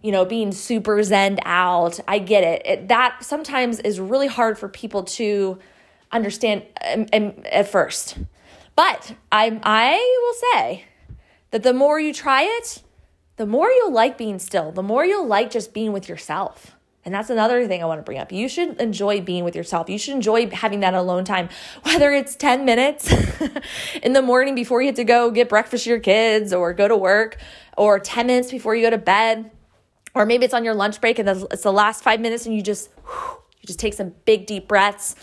you 0.01 0.11
know, 0.11 0.23
being 0.23 0.51
super 0.51 0.97
zened 0.97 1.39
out. 1.45 1.99
I 2.07 2.19
get 2.19 2.43
it. 2.43 2.61
it 2.65 2.87
that 2.89 3.23
sometimes 3.23 3.79
is 3.79 3.99
really 3.99 4.27
hard 4.27 4.59
for 4.59 4.69
people 4.69 5.03
to 5.03 5.57
understand 6.11 6.63
um, 6.85 7.07
um, 7.11 7.33
at 7.51 7.67
first. 7.67 8.17
But 8.75 9.15
I, 9.31 9.59
I 9.63 10.21
will 10.23 10.51
say 10.53 10.85
that 11.51 11.63
the 11.63 11.73
more 11.73 11.99
you 11.99 12.13
try 12.13 12.43
it, 12.43 12.83
the 13.37 13.45
more 13.47 13.69
you'll 13.69 13.91
like 13.91 14.17
being 14.17 14.37
still, 14.39 14.71
the 14.71 14.83
more 14.83 15.05
you'll 15.05 15.27
like 15.27 15.49
just 15.49 15.73
being 15.73 15.91
with 15.91 16.07
yourself. 16.07 16.75
And 17.05 17.13
that's 17.13 17.29
another 17.29 17.67
thing 17.67 17.83
I 17.83 17.85
want 17.85 17.99
to 17.99 18.03
bring 18.03 18.17
up. 18.17 18.31
You 18.31 18.47
should 18.47 18.79
enjoy 18.79 19.19
being 19.19 19.43
with 19.43 19.55
yourself. 19.55 19.89
You 19.89 19.97
should 19.97 20.13
enjoy 20.13 20.49
having 20.49 20.79
that 20.81 20.93
alone 20.93 21.25
time, 21.25 21.49
whether 21.83 22.11
it's 22.11 22.35
10 22.35 22.63
minutes 22.65 23.13
in 24.03 24.13
the 24.13 24.21
morning 24.21 24.55
before 24.55 24.81
you 24.81 24.87
have 24.87 24.95
to 24.95 25.03
go 25.03 25.29
get 25.29 25.49
breakfast 25.49 25.83
for 25.83 25.89
your 25.89 25.99
kids 25.99 26.53
or 26.53 26.73
go 26.73 26.87
to 26.87 26.95
work, 26.95 27.37
or 27.77 27.99
10 27.99 28.27
minutes 28.27 28.51
before 28.51 28.75
you 28.75 28.83
go 28.83 28.89
to 28.89 28.97
bed, 28.97 29.51
or 30.15 30.25
maybe 30.25 30.45
it's 30.45 30.53
on 30.53 30.63
your 30.63 30.75
lunch 30.75 31.01
break 31.01 31.19
and 31.19 31.27
it's 31.27 31.63
the 31.63 31.73
last 31.73 32.03
five 32.03 32.21
minutes 32.21 32.45
and 32.45 32.55
you 32.55 32.61
just, 32.61 32.89
you 33.07 33.67
just 33.67 33.79
take 33.79 33.93
some 33.93 34.13
big 34.25 34.45
deep 34.45 34.67
breaths. 34.67 35.15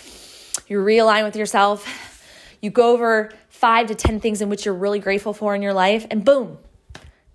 You 0.66 0.78
realign 0.78 1.24
with 1.24 1.36
yourself. 1.36 2.26
You 2.60 2.70
go 2.70 2.92
over 2.92 3.30
five 3.48 3.86
to 3.86 3.94
10 3.94 4.20
things 4.20 4.42
in 4.42 4.48
which 4.48 4.66
you're 4.66 4.74
really 4.74 4.98
grateful 4.98 5.32
for 5.32 5.54
in 5.54 5.62
your 5.62 5.72
life, 5.72 6.06
and 6.10 6.24
boom, 6.24 6.58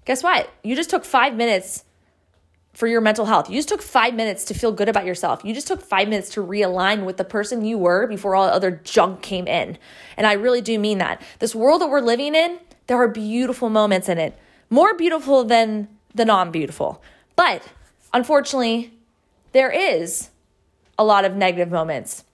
guess 0.05 0.21
what? 0.21 0.49
You 0.63 0.75
just 0.75 0.91
took 0.91 1.03
five 1.05 1.35
minutes 1.35 1.84
for 2.75 2.87
your 2.87 2.99
mental 2.99 3.25
health. 3.25 3.49
You 3.49 3.57
just 3.57 3.69
took 3.69 3.81
five 3.81 4.13
minutes 4.13 4.43
to 4.45 4.53
feel 4.53 4.73
good 4.73 4.89
about 4.89 5.05
yourself. 5.05 5.43
You 5.45 5.53
just 5.53 5.67
took 5.67 5.81
five 5.81 6.09
minutes 6.09 6.29
to 6.31 6.43
realign 6.43 7.05
with 7.05 7.15
the 7.15 7.23
person 7.23 7.63
you 7.63 7.77
were 7.77 8.05
before 8.05 8.35
all 8.35 8.45
the 8.45 8.53
other 8.53 8.81
junk 8.83 9.21
came 9.21 9.47
in. 9.47 9.77
And 10.17 10.27
I 10.27 10.33
really 10.33 10.61
do 10.61 10.77
mean 10.77 10.97
that. 10.97 11.21
This 11.39 11.55
world 11.55 11.81
that 11.81 11.89
we're 11.89 12.01
living 12.01 12.35
in, 12.35 12.59
there 12.87 12.97
are 12.97 13.07
beautiful 13.07 13.69
moments 13.69 14.09
in 14.09 14.17
it, 14.17 14.37
more 14.69 14.93
beautiful 14.93 15.45
than 15.45 15.87
the 16.13 16.25
non 16.25 16.51
beautiful. 16.51 17.01
But 17.37 17.63
unfortunately, 18.13 18.93
there 19.53 19.71
is 19.71 20.29
a 20.97 21.03
lot 21.05 21.23
of 21.23 21.33
negative 21.33 21.71
moments. 21.71 22.25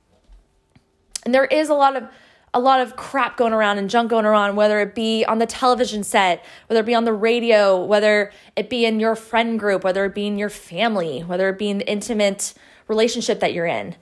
And 1.24 1.36
there 1.36 1.46
is 1.46 1.70
a 1.70 1.76
lot 1.76 1.96
of 1.96 2.08
a 2.54 2.60
lot 2.60 2.82
of 2.82 2.96
crap 2.96 3.38
going 3.38 3.54
around 3.54 3.78
and 3.78 3.90
junk 3.90 4.10
going 4.10 4.26
around, 4.26 4.56
whether 4.56 4.80
it 4.82 4.94
be 4.94 5.24
on 5.26 5.40
the 5.40 5.46
television 5.46 6.04
set, 6.04 6.44
whether 6.68 6.82
it 6.82 6.86
be 6.86 6.96
on 6.96 7.06
the 7.06 7.14
radio, 7.14 7.84
whether 7.84 8.32
it 8.56 8.70
be 8.70 8.86
in 8.86 9.00
your 9.00 9.16
friend 9.16 9.58
group, 9.58 9.84
whether 9.84 10.04
it 10.06 10.14
be 10.14 10.28
in 10.28 10.38
your 10.38 10.50
family, 10.50 11.22
whether 11.22 11.48
it 11.50 11.58
be 11.58 11.70
in 11.70 11.78
the 11.78 11.90
intimate 11.90 12.54
relationship 12.88 13.40
that 13.40 13.54
you're 13.54 13.66
in. 13.66 13.96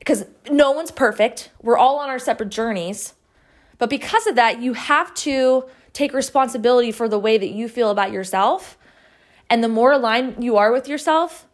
Because 0.00 0.26
no 0.50 0.72
one's 0.72 0.90
perfect. 0.90 1.50
We're 1.62 1.78
all 1.78 1.98
on 1.98 2.08
our 2.08 2.18
separate 2.18 2.48
journeys. 2.48 3.14
But 3.78 3.88
because 3.88 4.26
of 4.26 4.34
that, 4.34 4.60
you 4.60 4.72
have 4.72 5.14
to 5.14 5.64
take 5.92 6.12
responsibility 6.12 6.90
for 6.90 7.08
the 7.08 7.18
way 7.18 7.38
that 7.38 7.50
you 7.50 7.68
feel 7.68 7.90
about 7.90 8.10
yourself. 8.10 8.76
And 9.48 9.62
the 9.62 9.68
more 9.68 9.92
aligned 9.92 10.42
you 10.42 10.56
are 10.56 10.72
with 10.72 10.88
yourself, 10.88 11.46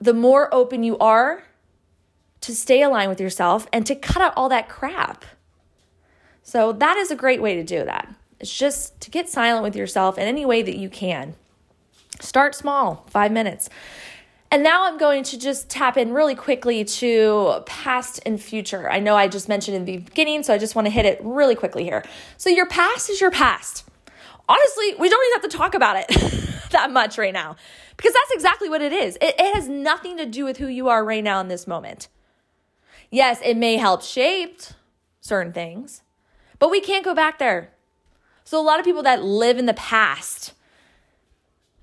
the 0.00 0.14
more 0.14 0.52
open 0.52 0.82
you 0.82 0.98
are 0.98 1.44
to 2.46 2.54
stay 2.54 2.80
aligned 2.82 3.10
with 3.10 3.20
yourself 3.20 3.66
and 3.72 3.84
to 3.86 3.94
cut 3.96 4.22
out 4.22 4.32
all 4.36 4.48
that 4.48 4.68
crap. 4.68 5.24
So, 6.42 6.72
that 6.72 6.96
is 6.96 7.10
a 7.10 7.16
great 7.16 7.42
way 7.42 7.56
to 7.56 7.64
do 7.64 7.84
that. 7.84 8.08
It's 8.38 8.56
just 8.56 9.00
to 9.00 9.10
get 9.10 9.28
silent 9.28 9.64
with 9.64 9.74
yourself 9.74 10.16
in 10.16 10.28
any 10.28 10.46
way 10.46 10.62
that 10.62 10.76
you 10.76 10.88
can. 10.88 11.34
Start 12.20 12.54
small, 12.54 13.04
five 13.10 13.32
minutes. 13.32 13.68
And 14.52 14.62
now 14.62 14.84
I'm 14.84 14.96
going 14.96 15.24
to 15.24 15.38
just 15.38 15.68
tap 15.68 15.96
in 15.96 16.12
really 16.12 16.36
quickly 16.36 16.84
to 16.84 17.64
past 17.66 18.20
and 18.24 18.40
future. 18.40 18.88
I 18.88 19.00
know 19.00 19.16
I 19.16 19.26
just 19.26 19.48
mentioned 19.48 19.76
in 19.76 19.84
the 19.84 19.96
beginning, 19.98 20.44
so 20.44 20.54
I 20.54 20.58
just 20.58 20.76
want 20.76 20.86
to 20.86 20.90
hit 20.90 21.04
it 21.04 21.18
really 21.20 21.56
quickly 21.56 21.82
here. 21.82 22.04
So, 22.36 22.48
your 22.48 22.66
past 22.66 23.10
is 23.10 23.20
your 23.20 23.32
past. 23.32 23.84
Honestly, 24.48 24.94
we 25.00 25.08
don't 25.08 25.26
even 25.26 25.42
have 25.42 25.50
to 25.50 25.56
talk 25.56 25.74
about 25.74 25.96
it 25.96 26.68
that 26.70 26.92
much 26.92 27.18
right 27.18 27.34
now 27.34 27.56
because 27.96 28.12
that's 28.12 28.30
exactly 28.30 28.68
what 28.68 28.82
it 28.82 28.92
is. 28.92 29.16
It, 29.16 29.34
it 29.36 29.54
has 29.54 29.68
nothing 29.68 30.16
to 30.18 30.26
do 30.26 30.44
with 30.44 30.58
who 30.58 30.68
you 30.68 30.88
are 30.88 31.04
right 31.04 31.24
now 31.24 31.40
in 31.40 31.48
this 31.48 31.66
moment. 31.66 32.06
Yes, 33.10 33.40
it 33.44 33.56
may 33.56 33.76
help 33.76 34.02
shape 34.02 34.60
certain 35.20 35.52
things, 35.52 36.02
but 36.58 36.70
we 36.70 36.80
can't 36.80 37.04
go 37.04 37.14
back 37.14 37.38
there. 37.38 37.70
So, 38.44 38.60
a 38.60 38.62
lot 38.62 38.78
of 38.78 38.84
people 38.84 39.02
that 39.02 39.24
live 39.24 39.58
in 39.58 39.66
the 39.66 39.74
past, 39.74 40.52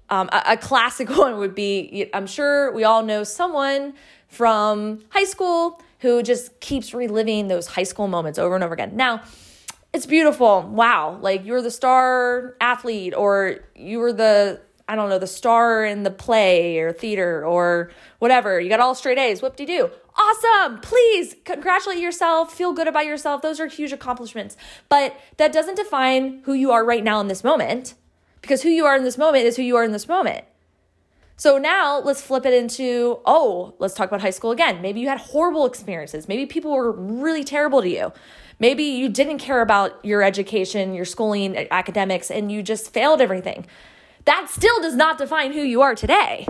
um, 0.10 0.30
a, 0.32 0.44
a 0.52 0.58
classic 0.58 1.10
one 1.18 1.38
would 1.38 1.56
be 1.56 2.10
I'm 2.14 2.28
sure 2.28 2.72
we 2.72 2.84
all 2.84 3.04
know 3.04 3.24
someone 3.24 3.94
from 4.28 5.04
high 5.10 5.26
school 5.26 5.82
who 6.00 6.22
just 6.24 6.60
keeps 6.60 6.94
reliving 6.94 7.48
those 7.48 7.68
high 7.68 7.84
school 7.84 8.08
moments 8.08 8.38
over 8.38 8.56
and 8.56 8.64
over 8.64 8.74
again. 8.74 8.96
Now, 8.96 9.22
it's 9.94 10.06
beautiful. 10.06 10.64
Wow. 10.64 11.20
Like 11.22 11.46
you're 11.46 11.62
the 11.62 11.72
star 11.72 12.56
athlete 12.60 13.14
or 13.16 13.60
you 13.76 14.00
were 14.00 14.12
the 14.12 14.60
I 14.88 14.96
don't 14.96 15.10
know, 15.10 15.20
the 15.20 15.28
star 15.28 15.86
in 15.86 16.04
the 16.04 16.12
play 16.12 16.78
or 16.80 16.92
theater 16.92 17.46
or 17.46 17.92
whatever. 18.20 18.60
You 18.60 18.70
got 18.70 18.80
all 18.80 18.96
straight 18.96 19.18
A's. 19.18 19.42
Whoop 19.42 19.56
de 19.56 19.66
doo. 19.66 19.90
Awesome. 20.16 20.80
Please 20.82 21.36
congratulate 21.46 22.00
yourself. 22.00 22.54
Feel 22.54 22.74
good 22.74 22.88
about 22.88 23.06
yourself. 23.06 23.42
Those 23.42 23.60
are 23.60 23.68
huge 23.68 23.92
accomplishments. 23.92 24.58
But 24.90 25.20
that 25.38 25.54
doesn't 25.54 25.76
define 25.76 26.42
who 26.44 26.54
you 26.54 26.72
are 26.72 26.84
right 26.84 27.04
now 27.04 27.20
in 27.22 27.28
this 27.28 27.44
moment 27.44 27.96
because 28.42 28.62
who 28.62 28.70
you 28.70 28.86
are 28.86 28.96
in 28.96 29.04
this 29.04 29.18
moment 29.18 29.46
is 29.46 29.56
who 29.56 29.64
you 29.64 29.78
are 29.78 29.84
in 29.84 29.94
this 29.94 30.08
moment. 30.08 30.44
So 31.36 31.58
now 31.58 32.00
let's 32.00 32.22
flip 32.22 32.46
it 32.46 32.54
into 32.54 33.20
oh, 33.26 33.74
let's 33.80 33.94
talk 33.94 34.08
about 34.08 34.22
high 34.22 34.30
school 34.30 34.52
again. 34.52 34.82
Maybe 34.82 35.00
you 35.00 35.08
had 35.08 35.18
horrible 35.20 35.66
experiences. 35.66 36.28
Maybe 36.28 36.46
people 36.46 36.72
were 36.72 36.92
really 36.92 37.44
terrible 37.44 37.82
to 37.82 37.90
you. 37.90 38.14
Maybe 38.60 38.84
you 38.84 39.10
didn't 39.10 39.40
care 39.40 39.62
about 39.62 40.04
your 40.06 40.22
education, 40.22 40.94
your 40.94 41.06
schooling, 41.06 41.68
academics, 41.72 42.30
and 42.30 42.52
you 42.52 42.62
just 42.62 42.94
failed 42.94 43.20
everything 43.20 43.66
that 44.26 44.48
still 44.50 44.82
does 44.82 44.96
not 44.96 45.18
define 45.18 45.54
who 45.54 45.62
you 45.62 45.82
are 45.82 45.96
today. 45.96 46.48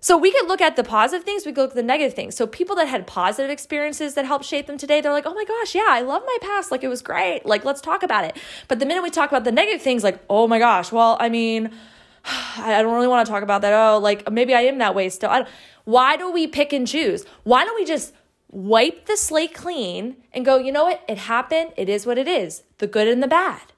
So 0.00 0.16
we 0.16 0.30
could 0.30 0.46
look 0.46 0.60
at 0.60 0.76
the 0.76 0.84
positive 0.84 1.24
things, 1.24 1.44
we 1.44 1.52
could 1.52 1.62
look 1.62 1.70
at 1.70 1.76
the 1.76 1.82
negative 1.82 2.14
things. 2.14 2.36
So 2.36 2.46
people 2.46 2.76
that 2.76 2.86
had 2.86 3.06
positive 3.06 3.50
experiences 3.50 4.14
that 4.14 4.24
helped 4.24 4.44
shape 4.44 4.68
them 4.68 4.78
today, 4.78 5.00
they're 5.00 5.12
like, 5.12 5.26
oh 5.26 5.34
my 5.34 5.44
gosh, 5.44 5.74
yeah, 5.74 5.86
I 5.88 6.02
love 6.02 6.22
my 6.24 6.36
past. 6.40 6.70
Like 6.70 6.84
it 6.84 6.88
was 6.88 7.02
great. 7.02 7.44
Like 7.44 7.64
let's 7.64 7.80
talk 7.80 8.04
about 8.04 8.24
it. 8.24 8.36
But 8.68 8.78
the 8.78 8.86
minute 8.86 9.02
we 9.02 9.10
talk 9.10 9.30
about 9.30 9.42
the 9.42 9.50
negative 9.50 9.82
things, 9.82 10.04
like, 10.04 10.20
oh 10.30 10.46
my 10.46 10.60
gosh, 10.60 10.92
well, 10.92 11.16
I 11.18 11.28
mean, 11.28 11.72
I 12.24 12.80
don't 12.80 12.94
really 12.94 13.08
want 13.08 13.26
to 13.26 13.32
talk 13.32 13.42
about 13.42 13.62
that. 13.62 13.72
Oh, 13.72 13.98
like 13.98 14.30
maybe 14.30 14.54
I 14.54 14.62
am 14.62 14.78
that 14.78 14.94
way 14.94 15.08
still. 15.08 15.46
Why 15.84 16.16
do 16.16 16.30
we 16.30 16.46
pick 16.46 16.72
and 16.72 16.86
choose? 16.86 17.24
Why 17.42 17.64
don't 17.64 17.74
we 17.74 17.84
just 17.84 18.14
wipe 18.50 19.06
the 19.06 19.16
slate 19.16 19.54
clean 19.54 20.16
and 20.32 20.44
go, 20.44 20.58
you 20.58 20.70
know 20.70 20.84
what? 20.84 21.02
It 21.08 21.18
happened. 21.18 21.72
It 21.76 21.88
is 21.88 22.06
what 22.06 22.18
it 22.18 22.28
is 22.28 22.62
the 22.78 22.86
good 22.86 23.08
and 23.08 23.20
the 23.20 23.28
bad. 23.28 23.72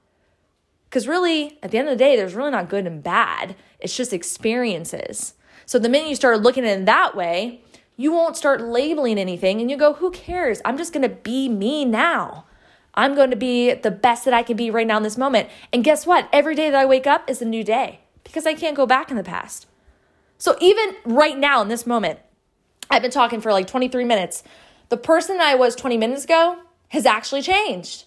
Because 0.90 1.06
really, 1.06 1.56
at 1.62 1.70
the 1.70 1.78
end 1.78 1.88
of 1.88 1.96
the 1.96 2.04
day, 2.04 2.16
there's 2.16 2.34
really 2.34 2.50
not 2.50 2.68
good 2.68 2.84
and 2.84 3.00
bad. 3.00 3.54
It's 3.78 3.96
just 3.96 4.12
experiences. 4.12 5.34
So 5.64 5.78
the 5.78 5.88
minute 5.88 6.08
you 6.08 6.16
start 6.16 6.42
looking 6.42 6.66
at 6.66 6.80
it 6.80 6.86
that 6.86 7.14
way, 7.14 7.62
you 7.96 8.10
won't 8.10 8.36
start 8.36 8.60
labeling 8.60 9.16
anything 9.16 9.60
and 9.60 9.70
you 9.70 9.76
go, 9.76 9.92
who 9.94 10.10
cares? 10.10 10.60
I'm 10.64 10.76
just 10.76 10.92
to 10.92 11.08
be 11.08 11.48
me 11.48 11.84
now. 11.84 12.44
I'm 12.94 13.14
going 13.14 13.30
to 13.30 13.36
be 13.36 13.72
the 13.72 13.92
best 13.92 14.24
that 14.24 14.34
I 14.34 14.42
can 14.42 14.56
be 14.56 14.68
right 14.68 14.86
now 14.86 14.96
in 14.96 15.04
this 15.04 15.16
moment. 15.16 15.48
And 15.72 15.84
guess 15.84 16.06
what? 16.06 16.28
Every 16.32 16.56
day 16.56 16.70
that 16.70 16.80
I 16.80 16.86
wake 16.86 17.06
up 17.06 17.30
is 17.30 17.40
a 17.40 17.44
new 17.44 17.62
day 17.62 18.00
because 18.24 18.44
I 18.44 18.54
can't 18.54 18.76
go 18.76 18.84
back 18.84 19.12
in 19.12 19.16
the 19.16 19.22
past. 19.22 19.68
So 20.38 20.56
even 20.60 20.96
right 21.04 21.38
now 21.38 21.62
in 21.62 21.68
this 21.68 21.86
moment, 21.86 22.18
I've 22.90 23.02
been 23.02 23.12
talking 23.12 23.40
for 23.40 23.52
like 23.52 23.68
23 23.68 24.04
minutes. 24.04 24.42
The 24.88 24.96
person 24.96 25.40
I 25.40 25.54
was 25.54 25.76
20 25.76 25.96
minutes 25.98 26.24
ago 26.24 26.58
has 26.88 27.06
actually 27.06 27.42
changed 27.42 28.06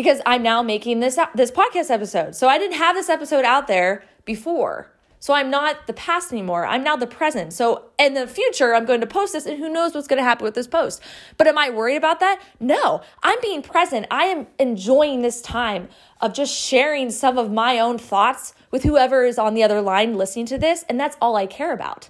because 0.00 0.22
I'm 0.24 0.42
now 0.42 0.62
making 0.62 1.00
this 1.00 1.18
this 1.34 1.50
podcast 1.50 1.90
episode. 1.90 2.34
So 2.34 2.48
I 2.48 2.56
didn't 2.56 2.78
have 2.78 2.96
this 2.96 3.10
episode 3.10 3.44
out 3.44 3.66
there 3.66 4.02
before. 4.24 4.90
So 5.22 5.34
I'm 5.34 5.50
not 5.50 5.86
the 5.86 5.92
past 5.92 6.32
anymore. 6.32 6.64
I'm 6.64 6.82
now 6.82 6.96
the 6.96 7.06
present. 7.06 7.52
So 7.52 7.90
in 7.98 8.14
the 8.14 8.26
future, 8.26 8.74
I'm 8.74 8.86
going 8.86 9.02
to 9.02 9.06
post 9.06 9.34
this 9.34 9.44
and 9.44 9.58
who 9.58 9.68
knows 9.68 9.94
what's 9.94 10.08
going 10.08 10.16
to 10.16 10.24
happen 10.24 10.44
with 10.44 10.54
this 10.54 10.66
post. 10.66 11.02
But 11.36 11.46
am 11.46 11.58
I 11.58 11.68
worried 11.68 11.96
about 11.96 12.20
that? 12.20 12.42
No. 12.58 13.02
I'm 13.22 13.38
being 13.42 13.60
present. 13.60 14.06
I 14.10 14.24
am 14.24 14.46
enjoying 14.58 15.20
this 15.20 15.42
time 15.42 15.90
of 16.22 16.32
just 16.32 16.56
sharing 16.56 17.10
some 17.10 17.36
of 17.36 17.52
my 17.52 17.78
own 17.78 17.98
thoughts 17.98 18.54
with 18.70 18.82
whoever 18.84 19.26
is 19.26 19.38
on 19.38 19.52
the 19.52 19.62
other 19.62 19.82
line 19.82 20.14
listening 20.16 20.46
to 20.46 20.56
this, 20.56 20.86
and 20.88 20.98
that's 20.98 21.18
all 21.20 21.36
I 21.36 21.44
care 21.44 21.74
about. 21.74 22.08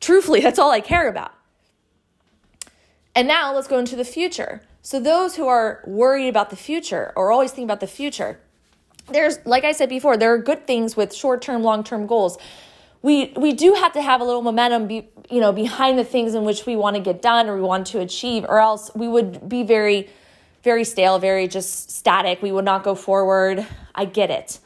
Truthfully, 0.00 0.40
that's 0.46 0.58
all 0.58 0.72
I 0.72 0.80
care 0.80 1.08
about. 1.08 1.32
And 3.14 3.28
now 3.28 3.54
let's 3.54 3.68
go 3.68 3.78
into 3.78 3.94
the 3.94 4.04
future. 4.04 4.62
So, 4.86 5.00
those 5.00 5.34
who 5.34 5.48
are 5.48 5.82
worried 5.84 6.28
about 6.28 6.50
the 6.50 6.56
future 6.56 7.12
or 7.16 7.32
always 7.32 7.50
thinking 7.50 7.64
about 7.64 7.80
the 7.80 7.88
future, 7.88 8.38
there's, 9.08 9.44
like 9.44 9.64
I 9.64 9.72
said 9.72 9.88
before, 9.88 10.16
there 10.16 10.32
are 10.32 10.38
good 10.38 10.64
things 10.64 10.96
with 10.96 11.12
short 11.12 11.42
term, 11.42 11.64
long 11.64 11.82
term 11.82 12.06
goals. 12.06 12.38
We, 13.02 13.32
we 13.36 13.52
do 13.52 13.74
have 13.74 13.94
to 13.94 14.00
have 14.00 14.20
a 14.20 14.24
little 14.24 14.42
momentum 14.42 14.86
be, 14.86 15.08
you 15.28 15.40
know 15.40 15.50
behind 15.50 15.98
the 15.98 16.04
things 16.04 16.36
in 16.36 16.44
which 16.44 16.66
we 16.66 16.76
want 16.76 16.94
to 16.94 17.02
get 17.02 17.20
done 17.20 17.48
or 17.48 17.56
we 17.56 17.62
want 17.62 17.88
to 17.88 17.98
achieve 17.98 18.44
or 18.44 18.60
else 18.60 18.92
we 18.94 19.08
would 19.08 19.48
be 19.48 19.64
very 19.64 20.08
very 20.62 20.84
stale 20.84 21.18
very 21.18 21.48
just 21.48 21.90
static. 21.90 22.40
We 22.40 22.52
would 22.52 22.64
not 22.64 22.84
go 22.84 22.94
forward. 22.94 23.66
I 23.92 24.04
get 24.04 24.30
it. 24.30 24.60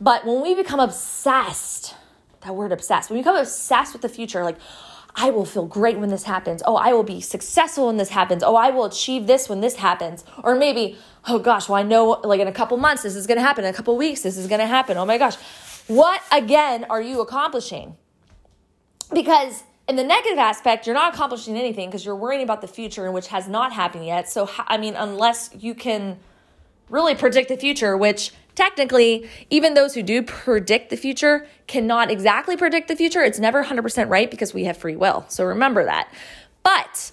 But 0.00 0.24
when 0.24 0.40
we 0.40 0.54
become 0.54 0.80
obsessed 0.80 1.94
that 2.40 2.54
word 2.54 2.72
obsessed 2.72 3.10
when 3.10 3.18
we 3.18 3.20
become 3.20 3.36
obsessed 3.36 3.92
with 3.92 4.00
the 4.00 4.08
future 4.08 4.42
like 4.42 4.56
I 5.14 5.30
will 5.30 5.44
feel 5.44 5.66
great 5.66 5.98
when 5.98 6.10
this 6.10 6.24
happens. 6.24 6.62
Oh, 6.64 6.76
I 6.76 6.92
will 6.92 7.02
be 7.02 7.20
successful 7.20 7.86
when 7.86 7.96
this 7.96 8.10
happens. 8.10 8.42
Oh, 8.42 8.56
I 8.56 8.70
will 8.70 8.84
achieve 8.84 9.26
this 9.26 9.48
when 9.48 9.60
this 9.60 9.76
happens. 9.76 10.24
Or 10.42 10.54
maybe, 10.54 10.96
oh 11.26 11.38
gosh, 11.38 11.68
well, 11.68 11.78
I 11.78 11.82
know 11.82 12.20
like 12.24 12.40
in 12.40 12.48
a 12.48 12.52
couple 12.52 12.76
months 12.76 13.02
this 13.02 13.16
is 13.16 13.26
to 13.26 13.40
happen. 13.40 13.64
In 13.64 13.70
a 13.70 13.76
couple 13.76 13.96
weeks 13.96 14.22
this 14.22 14.36
is 14.36 14.48
to 14.48 14.66
happen. 14.66 14.96
Oh 14.96 15.04
my 15.04 15.18
gosh. 15.18 15.36
What 15.86 16.22
again 16.30 16.86
are 16.88 17.02
you 17.02 17.20
accomplishing? 17.20 17.96
Because 19.12 19.64
in 19.88 19.96
the 19.96 20.04
negative 20.04 20.38
aspect, 20.38 20.86
you're 20.86 20.94
not 20.94 21.14
accomplishing 21.14 21.56
anything 21.56 21.88
because 21.88 22.04
you're 22.04 22.14
worrying 22.14 22.44
about 22.44 22.60
the 22.60 22.68
future 22.68 23.06
in 23.06 23.12
which 23.12 23.26
has 23.28 23.48
not 23.48 23.72
happened 23.72 24.06
yet. 24.06 24.30
So, 24.30 24.48
I 24.68 24.78
mean, 24.78 24.94
unless 24.94 25.50
you 25.58 25.74
can 25.74 26.20
really 26.90 27.14
predict 27.14 27.48
the 27.48 27.56
future, 27.56 27.96
which 27.96 28.32
technically, 28.54 29.28
even 29.48 29.74
those 29.74 29.94
who 29.94 30.02
do 30.02 30.22
predict 30.22 30.90
the 30.90 30.96
future 30.96 31.46
cannot 31.66 32.10
exactly 32.10 32.56
predict 32.56 32.88
the 32.88 32.96
future. 32.96 33.22
It's 33.22 33.38
never 33.38 33.64
100% 33.64 34.10
right 34.10 34.30
because 34.30 34.52
we 34.52 34.64
have 34.64 34.76
free 34.76 34.96
will. 34.96 35.24
So 35.28 35.44
remember 35.44 35.84
that. 35.84 36.12
But 36.62 37.12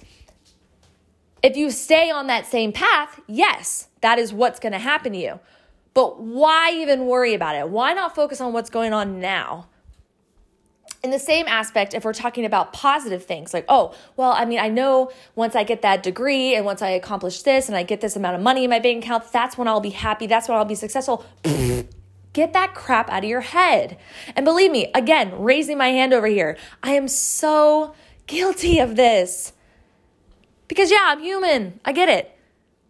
if 1.42 1.56
you 1.56 1.72
stay 1.72 2.12
on 2.12 2.28
that 2.28 2.46
same 2.46 2.74
path, 2.74 3.22
yes, 3.28 3.88
that 4.02 4.20
is 4.20 4.34
what's 4.34 4.60
going 4.60 4.74
to 4.74 4.80
happen 4.80 5.14
to 5.14 5.20
you. 5.20 5.40
But 5.94 6.20
why 6.20 6.72
even 6.74 7.06
worry 7.06 7.34
about 7.34 7.56
it? 7.56 7.70
Why 7.70 7.94
not 7.94 8.14
focus 8.14 8.42
on 8.42 8.54
what's 8.54 8.70
going 8.70 8.94
on 8.94 9.20
now? 9.20 9.68
In 11.04 11.12
the 11.12 11.20
same 11.20 11.48
aspect, 11.48 11.94
if 11.94 12.04
we're 12.04 12.14
talking 12.14 12.46
about 12.46 12.74
positive 12.74 13.24
things, 13.24 13.54
like, 13.54 13.66
oh, 13.70 13.94
well, 14.16 14.32
I 14.32 14.46
mean, 14.46 14.60
I 14.60 14.70
know 14.70 15.12
once 15.36 15.56
I 15.56 15.64
get 15.64 15.82
that 15.84 16.04
degree 16.04 16.56
and 16.56 16.66
once 16.66 16.82
I 16.82 16.90
accomplish 16.90 17.44
this 17.44 17.68
and 17.68 17.78
I 17.78 17.84
get 17.84 18.02
this 18.02 18.16
amount 18.16 18.36
of 18.36 18.42
money 18.42 18.64
in 18.64 18.70
my 18.70 18.80
bank 18.80 19.04
account, 19.04 19.32
that's 19.32 19.58
when 19.58 19.68
I'll 19.68 19.80
be 19.80 19.92
happy. 19.92 20.28
That's 20.28 20.50
when 20.50 20.58
I'll 20.58 20.66
be 20.66 20.76
successful. 20.76 21.26
get 22.34 22.54
that 22.54 22.74
crap 22.74 23.10
out 23.10 23.24
of 23.24 23.30
your 23.30 23.42
head. 23.42 23.98
And 24.36 24.44
believe 24.44 24.72
me, 24.72 24.92
again, 24.94 25.34
raising 25.40 25.78
my 25.78 25.90
hand 25.90 26.14
over 26.14 26.28
here, 26.28 26.58
I 26.84 26.92
am 26.92 27.08
so 27.08 27.96
guilty 28.26 28.80
of 28.80 28.96
this. 28.96 29.54
Because, 30.68 30.92
yeah, 30.92 31.06
I'm 31.06 31.22
human. 31.22 31.80
I 31.86 31.94
get 31.94 32.10
it. 32.10 32.38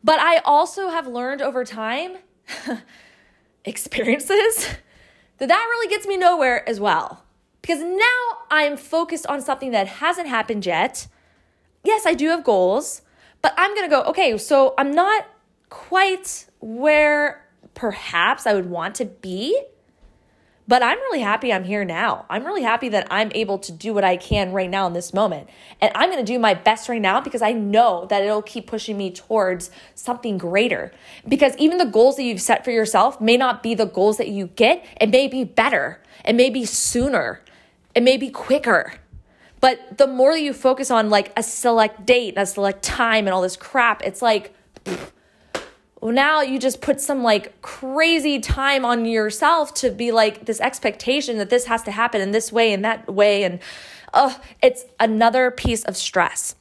But 0.03 0.19
I 0.19 0.37
also 0.39 0.89
have 0.89 1.07
learned 1.07 1.41
over 1.41 1.63
time, 1.65 2.17
experiences, 3.65 4.75
that 5.37 5.49
that 5.49 5.67
really 5.69 5.89
gets 5.89 6.07
me 6.07 6.17
nowhere 6.17 6.67
as 6.67 6.79
well. 6.79 7.26
Because 7.67 7.83
now 7.83 8.37
I'm 8.49 8.77
focused 8.77 9.27
on 9.27 9.41
something 9.41 9.71
that 9.71 9.87
hasn't 9.87 10.29
happened 10.29 10.65
yet. 10.65 11.07
Yes, 11.83 12.05
I 12.05 12.13
do 12.13 12.29
have 12.29 12.45
goals, 12.45 13.01
but 13.41 13.53
I'm 13.57 13.75
going 13.75 13.83
to 13.83 13.93
go, 13.93 14.03
okay, 14.03 14.37
so 14.37 14.73
I'm 14.77 14.93
not 14.93 15.27
quite 15.69 16.45
where 16.61 17.45
perhaps 17.73 18.47
I 18.47 18.53
would 18.53 18.69
want 18.69 18.95
to 18.95 19.05
be, 19.05 19.61
but 20.65 20.81
I'm 20.81 20.97
really 20.97 21.19
happy 21.19 21.51
I'm 21.51 21.65
here 21.65 21.83
now. 21.83 22.25
I'm 22.29 22.45
really 22.45 22.63
happy 22.63 22.87
that 22.87 23.05
I'm 23.11 23.33
able 23.35 23.59
to 23.59 23.73
do 23.73 23.93
what 23.93 24.05
I 24.05 24.15
can 24.15 24.53
right 24.53 24.69
now 24.69 24.87
in 24.87 24.93
this 24.93 25.13
moment. 25.13 25.49
And 25.81 25.91
I'm 25.93 26.09
going 26.09 26.25
to 26.25 26.31
do 26.33 26.39
my 26.39 26.53
best 26.53 26.87
right 26.87 27.01
now 27.01 27.19
because 27.19 27.41
I 27.41 27.51
know 27.51 28.05
that 28.05 28.23
it'll 28.23 28.41
keep 28.41 28.67
pushing 28.67 28.97
me 28.97 29.11
towards 29.11 29.71
something 29.93 30.37
greater. 30.37 30.93
Because 31.27 31.53
even 31.57 31.79
the 31.79 31.85
goals 31.85 32.15
that 32.15 32.23
you've 32.23 32.41
set 32.41 32.63
for 32.63 32.71
yourself 32.71 33.19
may 33.19 33.35
not 33.35 33.61
be 33.61 33.75
the 33.75 33.85
goals 33.85 34.15
that 34.19 34.29
you 34.29 34.47
get, 34.55 34.85
it 35.01 35.09
may 35.09 35.27
be 35.27 35.43
better, 35.43 36.01
it 36.23 36.33
may 36.33 36.49
be 36.49 36.63
sooner. 36.63 37.41
It 37.97 38.03
may 38.03 38.17
be 38.17 38.29
quicker. 38.29 38.93
But 39.59 39.97
the 39.97 40.05
more 40.05 40.37
you 40.37 40.53
focus 40.53 40.91
on 40.91 41.09
like 41.09 41.33
a 41.35 41.41
select 41.41 42.05
date, 42.05 42.35
a 42.37 42.45
select 42.45 42.83
time, 42.83 43.25
and 43.25 43.33
all 43.33 43.41
this 43.41 43.57
crap, 43.57 44.03
it's 44.03 44.21
like, 44.21 44.53
well, 45.99 46.11
now 46.13 46.41
you 46.41 46.59
just 46.59 46.79
put 46.79 47.01
some 47.01 47.23
like 47.23 47.59
crazy 47.63 48.39
time 48.39 48.85
on 48.85 49.05
yourself 49.05 49.73
to 49.75 49.89
be 49.89 50.11
like 50.11 50.45
this 50.45 50.61
expectation 50.61 51.39
that 51.39 51.49
this 51.49 51.65
has 51.65 51.81
to 51.83 51.91
happen 51.91 52.21
in 52.21 52.29
this 52.29 52.51
way 52.51 52.71
and 52.71 52.85
that 52.85 53.11
way. 53.11 53.41
And 53.41 53.59
uh, 54.13 54.35
it's 54.61 54.85
another 54.99 55.49
piece 55.49 55.83
of 55.85 55.97
stress. 55.97 56.53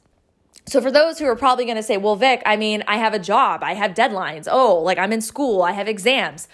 So 0.65 0.81
for 0.81 0.89
those 0.89 1.19
who 1.19 1.25
are 1.25 1.35
probably 1.35 1.65
going 1.65 1.77
to 1.77 1.83
say, 1.83 1.97
well, 1.97 2.15
Vic, 2.15 2.41
I 2.47 2.57
mean, 2.57 2.83
I 2.87 2.97
have 2.97 3.13
a 3.13 3.19
job, 3.19 3.61
I 3.61 3.75
have 3.75 3.91
deadlines. 3.93 4.47
Oh, 4.49 4.79
like 4.79 4.97
I'm 4.97 5.13
in 5.13 5.21
school, 5.21 5.61
I 5.61 5.73
have 5.73 5.87
exams. 5.87 6.47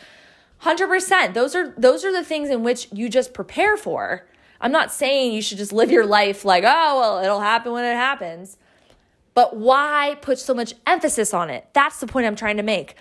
100%. 0.63 1.33
Those 1.33 1.55
are 1.55 1.73
those 1.77 2.03
are 2.03 2.11
the 2.11 2.23
things 2.25 2.49
in 2.49 2.63
which 2.63 2.89
you 2.91 3.07
just 3.07 3.33
prepare 3.33 3.77
for. 3.77 4.27
I'm 4.61 4.71
not 4.71 4.91
saying 4.91 5.33
you 5.33 5.41
should 5.41 5.57
just 5.57 5.73
live 5.73 5.91
your 5.91 6.05
life 6.05 6.45
like, 6.45 6.63
oh, 6.65 6.99
well, 6.99 7.23
it'll 7.23 7.41
happen 7.41 7.71
when 7.71 7.83
it 7.83 7.95
happens. 7.95 8.57
But 9.33 9.57
why 9.57 10.17
put 10.21 10.39
so 10.39 10.53
much 10.53 10.73
emphasis 10.85 11.33
on 11.33 11.49
it? 11.49 11.67
That's 11.73 11.99
the 11.99 12.07
point 12.07 12.27
I'm 12.27 12.35
trying 12.35 12.57
to 12.57 12.63
make. 12.63 12.95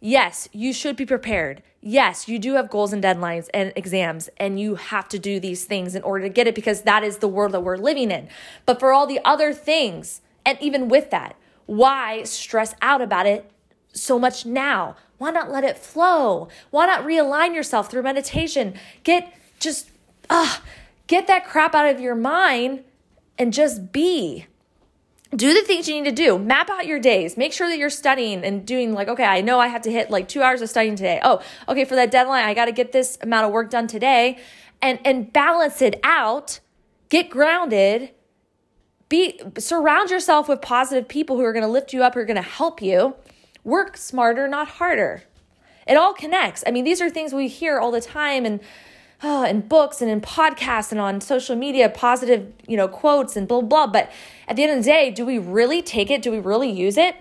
Yes, 0.00 0.48
you 0.52 0.72
should 0.72 0.96
be 0.96 1.06
prepared. 1.06 1.62
Yes, 1.80 2.28
you 2.28 2.38
do 2.38 2.54
have 2.54 2.68
goals 2.68 2.92
and 2.92 3.02
deadlines 3.02 3.48
and 3.54 3.72
exams, 3.76 4.28
and 4.36 4.60
you 4.60 4.74
have 4.74 5.08
to 5.08 5.18
do 5.18 5.40
these 5.40 5.64
things 5.64 5.94
in 5.94 6.02
order 6.02 6.24
to 6.24 6.28
get 6.28 6.46
it 6.46 6.54
because 6.54 6.82
that 6.82 7.02
is 7.02 7.18
the 7.18 7.28
world 7.28 7.52
that 7.52 7.60
we're 7.60 7.76
living 7.76 8.10
in. 8.10 8.28
But 8.66 8.78
for 8.78 8.92
all 8.92 9.06
the 9.06 9.20
other 9.24 9.54
things, 9.54 10.20
and 10.44 10.58
even 10.60 10.88
with 10.88 11.10
that, 11.10 11.36
why 11.66 12.24
stress 12.24 12.74
out 12.82 13.00
about 13.00 13.26
it 13.26 13.50
so 13.92 14.18
much 14.18 14.44
now? 14.44 14.96
Why 15.18 15.30
not 15.30 15.50
let 15.50 15.64
it 15.64 15.78
flow? 15.78 16.48
Why 16.70 16.86
not 16.86 17.04
realign 17.04 17.54
yourself 17.54 17.90
through 17.90 18.02
meditation? 18.02 18.74
Get 19.02 19.32
just 19.58 19.90
ah, 20.30 20.62
get 21.06 21.26
that 21.26 21.46
crap 21.46 21.74
out 21.74 21.86
of 21.86 22.00
your 22.00 22.14
mind 22.14 22.84
and 23.38 23.52
just 23.52 23.92
be. 23.92 24.46
Do 25.34 25.52
the 25.52 25.62
things 25.62 25.88
you 25.88 25.96
need 25.96 26.08
to 26.08 26.14
do. 26.14 26.38
Map 26.38 26.70
out 26.70 26.86
your 26.86 27.00
days. 27.00 27.36
Make 27.36 27.52
sure 27.52 27.68
that 27.68 27.78
you're 27.78 27.90
studying 27.90 28.44
and 28.44 28.64
doing 28.64 28.94
like, 28.94 29.08
okay, 29.08 29.24
I 29.24 29.40
know 29.40 29.58
I 29.58 29.66
have 29.68 29.82
to 29.82 29.92
hit 29.92 30.10
like 30.10 30.28
two 30.28 30.42
hours 30.42 30.62
of 30.62 30.70
studying 30.70 30.96
today. 30.96 31.20
Oh, 31.22 31.42
okay, 31.68 31.84
for 31.84 31.96
that 31.96 32.10
deadline, 32.10 32.44
I 32.44 32.54
got 32.54 32.66
to 32.66 32.72
get 32.72 32.92
this 32.92 33.18
amount 33.20 33.46
of 33.46 33.52
work 33.52 33.70
done 33.70 33.86
today 33.86 34.38
and, 34.80 35.00
and 35.04 35.32
balance 35.32 35.82
it 35.82 35.98
out. 36.04 36.60
Get 37.08 37.28
grounded. 37.28 38.10
Be 39.08 39.40
surround 39.58 40.10
yourself 40.10 40.48
with 40.48 40.60
positive 40.60 41.08
people 41.08 41.36
who 41.36 41.42
are 41.42 41.52
going 41.52 41.64
to 41.64 41.70
lift 41.70 41.92
you 41.92 42.02
up, 42.02 42.14
who 42.14 42.20
are 42.20 42.24
going 42.24 42.36
to 42.36 42.42
help 42.42 42.80
you. 42.80 43.16
Work 43.64 43.96
smarter, 43.96 44.46
not 44.46 44.68
harder. 44.68 45.24
It 45.86 45.96
all 45.96 46.14
connects. 46.14 46.64
I 46.66 46.70
mean, 46.70 46.84
these 46.84 47.00
are 47.00 47.10
things 47.10 47.32
we 47.32 47.48
hear 47.48 47.78
all 47.78 47.90
the 47.90 48.00
time 48.00 48.44
and 48.44 48.60
oh, 49.22 49.44
in 49.48 49.62
books 49.62 50.00
and 50.00 50.10
in 50.10 50.20
podcasts 50.20 50.92
and 50.92 51.00
on 51.00 51.20
social 51.20 51.56
media, 51.56 51.88
positive, 51.88 52.52
you 52.66 52.76
know, 52.76 52.88
quotes 52.88 53.36
and 53.36 53.48
blah, 53.48 53.60
blah. 53.60 53.86
But 53.86 54.10
at 54.48 54.56
the 54.56 54.64
end 54.64 54.78
of 54.78 54.84
the 54.84 54.90
day, 54.90 55.10
do 55.10 55.24
we 55.24 55.38
really 55.38 55.82
take 55.82 56.10
it? 56.10 56.22
Do 56.22 56.30
we 56.30 56.38
really 56.38 56.70
use 56.70 56.96
it? 56.96 57.16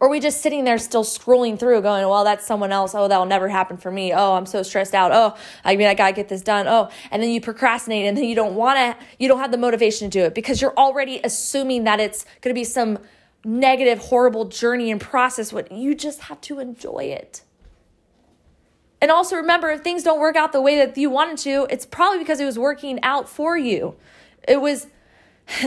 Or 0.00 0.06
are 0.06 0.10
we 0.10 0.20
just 0.20 0.42
sitting 0.42 0.64
there 0.64 0.78
still 0.78 1.02
scrolling 1.02 1.58
through 1.58 1.80
going, 1.82 2.06
well, 2.06 2.22
that's 2.22 2.46
someone 2.46 2.70
else. 2.70 2.94
Oh, 2.94 3.08
that'll 3.08 3.26
never 3.26 3.48
happen 3.48 3.76
for 3.76 3.90
me. 3.90 4.12
Oh, 4.12 4.34
I'm 4.34 4.46
so 4.46 4.62
stressed 4.62 4.94
out. 4.94 5.10
Oh, 5.12 5.34
I 5.64 5.74
mean, 5.74 5.88
I 5.88 5.94
got 5.94 6.08
to 6.08 6.12
get 6.14 6.28
this 6.28 6.42
done. 6.42 6.68
Oh, 6.68 6.88
and 7.10 7.20
then 7.20 7.30
you 7.30 7.40
procrastinate 7.40 8.06
and 8.06 8.16
then 8.16 8.24
you 8.24 8.36
don't 8.36 8.54
want 8.54 8.78
to, 8.78 9.04
you 9.18 9.26
don't 9.26 9.40
have 9.40 9.50
the 9.50 9.58
motivation 9.58 10.08
to 10.08 10.18
do 10.18 10.24
it 10.24 10.34
because 10.34 10.62
you're 10.62 10.76
already 10.76 11.20
assuming 11.24 11.84
that 11.84 11.98
it's 11.98 12.24
to 12.42 12.54
be 12.54 12.64
some 12.64 13.00
negative, 13.44 13.98
horrible 13.98 14.44
journey 14.44 14.92
and 14.92 15.00
process. 15.00 15.52
What 15.52 15.72
you 15.72 15.96
just 15.96 16.22
have 16.22 16.40
to 16.42 16.60
enjoy 16.60 17.04
it. 17.04 17.42
And 19.00 19.10
also 19.10 19.36
remember, 19.36 19.70
if 19.70 19.82
things 19.82 20.02
don't 20.02 20.18
work 20.18 20.36
out 20.36 20.52
the 20.52 20.60
way 20.60 20.76
that 20.84 20.96
you 20.96 21.10
wanted 21.10 21.38
to, 21.38 21.66
it's 21.70 21.86
probably 21.86 22.18
because 22.18 22.40
it 22.40 22.44
was 22.44 22.58
working 22.58 22.98
out 23.02 23.28
for 23.28 23.56
you. 23.56 23.94
It 24.46 24.60
was, 24.60 24.88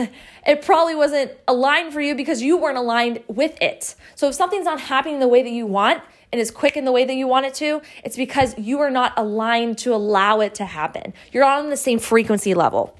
it 0.46 0.62
probably 0.62 0.94
wasn't 0.94 1.32
aligned 1.48 1.92
for 1.92 2.00
you 2.00 2.14
because 2.14 2.42
you 2.42 2.58
weren't 2.58 2.76
aligned 2.76 3.22
with 3.28 3.60
it. 3.62 3.94
So 4.16 4.28
if 4.28 4.34
something's 4.34 4.66
not 4.66 4.80
happening 4.80 5.20
the 5.20 5.28
way 5.28 5.42
that 5.42 5.50
you 5.50 5.66
want 5.66 6.02
and 6.30 6.40
is 6.40 6.50
quick 6.50 6.76
in 6.76 6.84
the 6.84 6.92
way 6.92 7.04
that 7.04 7.14
you 7.14 7.26
want 7.26 7.46
it 7.46 7.54
to, 7.54 7.80
it's 8.04 8.16
because 8.16 8.56
you 8.58 8.80
are 8.80 8.90
not 8.90 9.14
aligned 9.16 9.78
to 9.78 9.94
allow 9.94 10.40
it 10.40 10.54
to 10.56 10.66
happen. 10.66 11.14
You're 11.32 11.44
not 11.44 11.60
on 11.60 11.70
the 11.70 11.76
same 11.76 11.98
frequency 11.98 12.52
level. 12.52 12.98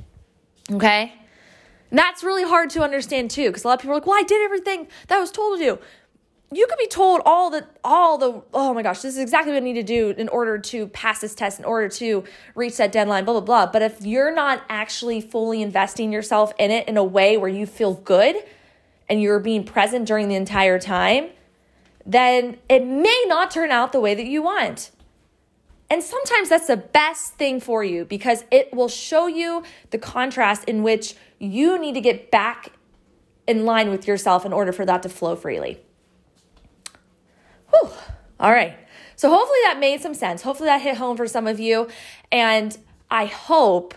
Okay? 0.70 1.12
And 1.90 1.98
that's 1.98 2.24
really 2.24 2.44
hard 2.44 2.70
to 2.70 2.82
understand 2.82 3.30
too, 3.30 3.50
because 3.50 3.64
a 3.64 3.68
lot 3.68 3.74
of 3.74 3.80
people 3.80 3.92
are 3.92 3.96
like, 3.96 4.06
well, 4.06 4.18
I 4.18 4.22
did 4.22 4.42
everything 4.42 4.88
that 5.08 5.18
I 5.18 5.20
was 5.20 5.30
told 5.30 5.58
to 5.58 5.64
do 5.64 5.78
you 6.54 6.66
could 6.66 6.78
be 6.78 6.86
told 6.86 7.22
all 7.24 7.50
the 7.50 7.66
all 7.82 8.18
the 8.18 8.42
oh 8.52 8.74
my 8.74 8.82
gosh 8.82 9.00
this 9.00 9.14
is 9.14 9.20
exactly 9.20 9.52
what 9.52 9.62
i 9.62 9.64
need 9.64 9.74
to 9.74 9.82
do 9.82 10.10
in 10.10 10.28
order 10.28 10.58
to 10.58 10.86
pass 10.88 11.20
this 11.20 11.34
test 11.34 11.58
in 11.58 11.64
order 11.64 11.88
to 11.88 12.24
reach 12.54 12.76
that 12.76 12.92
deadline 12.92 13.24
blah 13.24 13.34
blah 13.34 13.40
blah. 13.40 13.72
But 13.72 13.82
if 13.82 14.04
you're 14.04 14.34
not 14.34 14.62
actually 14.68 15.20
fully 15.20 15.62
investing 15.62 16.12
yourself 16.12 16.52
in 16.58 16.70
it 16.70 16.88
in 16.88 16.96
a 16.96 17.04
way 17.04 17.36
where 17.36 17.48
you 17.48 17.66
feel 17.66 17.94
good 17.94 18.36
and 19.08 19.20
you're 19.20 19.40
being 19.40 19.64
present 19.64 20.06
during 20.06 20.28
the 20.28 20.34
entire 20.34 20.78
time 20.78 21.30
then 22.04 22.58
it 22.68 22.84
may 22.84 23.24
not 23.28 23.50
turn 23.50 23.70
out 23.70 23.92
the 23.92 24.00
way 24.00 24.12
that 24.14 24.26
you 24.26 24.42
want. 24.42 24.90
And 25.88 26.02
sometimes 26.02 26.48
that's 26.48 26.66
the 26.66 26.76
best 26.76 27.34
thing 27.34 27.60
for 27.60 27.84
you 27.84 28.04
because 28.04 28.44
it 28.50 28.74
will 28.74 28.88
show 28.88 29.26
you 29.26 29.62
the 29.90 29.98
contrast 29.98 30.64
in 30.64 30.82
which 30.82 31.14
you 31.38 31.78
need 31.78 31.92
to 31.94 32.00
get 32.00 32.30
back 32.30 32.72
in 33.46 33.64
line 33.64 33.90
with 33.90 34.08
yourself 34.08 34.44
in 34.44 34.52
order 34.52 34.72
for 34.72 34.84
that 34.86 35.02
to 35.02 35.08
flow 35.08 35.36
freely 35.36 35.80
Whew. 37.72 37.90
All 38.40 38.52
right. 38.52 38.76
So 39.16 39.28
hopefully 39.30 39.58
that 39.64 39.78
made 39.78 40.00
some 40.00 40.14
sense. 40.14 40.42
Hopefully 40.42 40.68
that 40.68 40.80
hit 40.80 40.96
home 40.96 41.16
for 41.16 41.26
some 41.26 41.46
of 41.46 41.60
you. 41.60 41.88
And 42.30 42.76
I 43.10 43.26
hope 43.26 43.94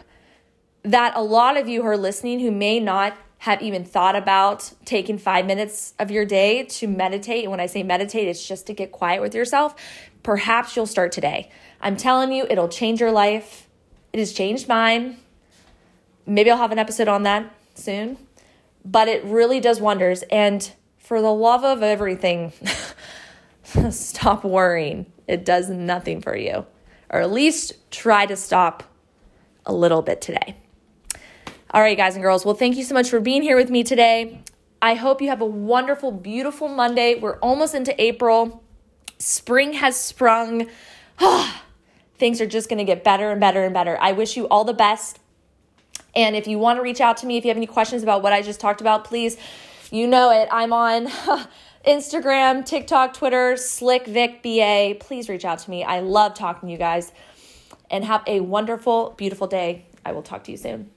that 0.84 1.14
a 1.16 1.22
lot 1.22 1.58
of 1.58 1.68
you 1.68 1.82
who 1.82 1.88
are 1.88 1.98
listening 1.98 2.40
who 2.40 2.52
may 2.52 2.80
not 2.80 3.18
have 3.40 3.62
even 3.62 3.84
thought 3.84 4.16
about 4.16 4.72
taking 4.86 5.18
five 5.18 5.46
minutes 5.46 5.94
of 6.00 6.12
your 6.12 6.26
day 6.26 6.64
to 6.64 6.88
meditate. 6.88 7.44
And 7.44 7.52
when 7.52 7.60
I 7.60 7.66
say 7.66 7.84
meditate, 7.84 8.28
it's 8.28 8.46
just 8.48 8.68
to 8.68 8.74
get 8.74 8.92
quiet 8.92 9.22
with 9.22 9.36
yourself. 9.36 9.76
Perhaps 10.24 10.76
you'll 10.76 10.88
start 10.88 11.12
today. 11.12 11.52
I'm 11.82 11.98
telling 11.98 12.32
you, 12.32 12.48
it'll 12.50 12.70
change 12.70 13.00
your 13.00 13.12
life. 13.12 13.68
It 14.14 14.20
has 14.20 14.34
changed 14.34 14.68
mine. 14.68 15.18
Maybe 16.26 16.50
I'll 16.50 16.58
have 16.58 16.72
an 16.72 16.80
episode 16.80 17.08
on 17.08 17.24
that 17.24 17.52
soon. 17.76 18.18
But 18.84 19.08
it 19.08 19.24
really 19.24 19.60
does 19.60 19.80
wonders. 19.80 20.24
And 20.32 20.72
for 20.98 21.22
the 21.22 21.34
love 21.34 21.64
of 21.64 21.84
everything, 21.84 22.54
stop 23.91 24.43
worrying. 24.43 25.06
It 25.28 25.45
does 25.45 25.69
nothing 25.69 26.21
for 26.21 26.36
you. 26.36 26.65
Or 27.10 27.21
at 27.21 27.32
least 27.32 27.91
try 27.91 28.25
to 28.25 28.36
stop 28.36 28.84
a 29.65 29.73
little 29.73 30.01
bit 30.01 30.21
today. 30.21 30.58
All 31.71 31.82
right, 31.82 31.97
guys 31.97 32.15
and 32.15 32.23
girls. 32.23 32.45
Well, 32.45 32.56
thank 32.56 32.78
you 32.78 32.84
so 32.84 32.93
much 32.93 33.10
for 33.10 33.19
being 33.19 33.41
here 33.41 33.58
with 33.58 33.69
me 33.69 33.84
today. 33.84 34.41
I 34.82 34.93
hope 34.93 35.21
you 35.21 35.30
have 35.30 35.41
a 35.41 35.45
wonderful, 35.45 36.12
beautiful 36.12 36.67
Monday. 36.67 37.15
We're 37.15 37.38
almost 37.39 37.73
into 37.75 37.99
April. 38.01 38.63
Spring 39.17 39.73
has 39.73 39.99
sprung. 39.99 40.67
Things 42.17 42.39
are 42.39 42.45
just 42.45 42.69
going 42.69 42.78
to 42.78 42.84
get 42.84 43.04
better 43.04 43.32
and 43.32 43.41
better 43.41 43.63
and 43.63 43.73
better. 43.73 43.97
I 43.99 44.12
wish 44.12 44.38
you 44.38 44.47
all 44.47 44.63
the 44.63 44.73
best. 44.73 45.19
And 46.15 46.36
if 46.36 46.47
you 46.47 46.58
want 46.60 46.78
to 46.78 46.84
reach 46.84 47.01
out 47.01 47.17
to 47.17 47.25
me, 47.25 47.38
if 47.38 47.43
you 47.43 47.49
have 47.49 47.58
any 47.58 47.67
questions 47.67 48.04
about 48.04 48.23
what 48.23 48.32
I 48.32 48.41
just 48.41 48.60
talked 48.60 48.80
about, 48.80 49.04
please, 49.04 49.38
you 49.91 50.08
know 50.08 50.32
it. 50.32 50.47
I'm 50.51 50.71
on 50.71 51.10
Instagram, 51.86 52.65
TikTok, 52.65 53.13
Twitter, 53.13 53.56
Slick 53.58 54.08
Vic 54.08 54.41
BA. 54.41 54.95
Please 55.00 55.30
reach 55.30 55.45
out 55.45 55.60
to 55.60 55.69
me. 55.69 55.84
I 55.84 56.00
love 56.00 56.34
talking 56.34 56.67
to 56.67 56.71
you 56.71 56.80
guys. 56.80 57.12
And 57.91 58.04
have 58.04 58.24
a 58.26 58.39
wonderful, 58.39 59.13
beautiful 59.17 59.45
day. 59.45 59.86
I 60.04 60.12
will 60.12 60.24
talk 60.24 60.43
to 60.45 60.52
you 60.52 60.58
soon. 60.58 60.89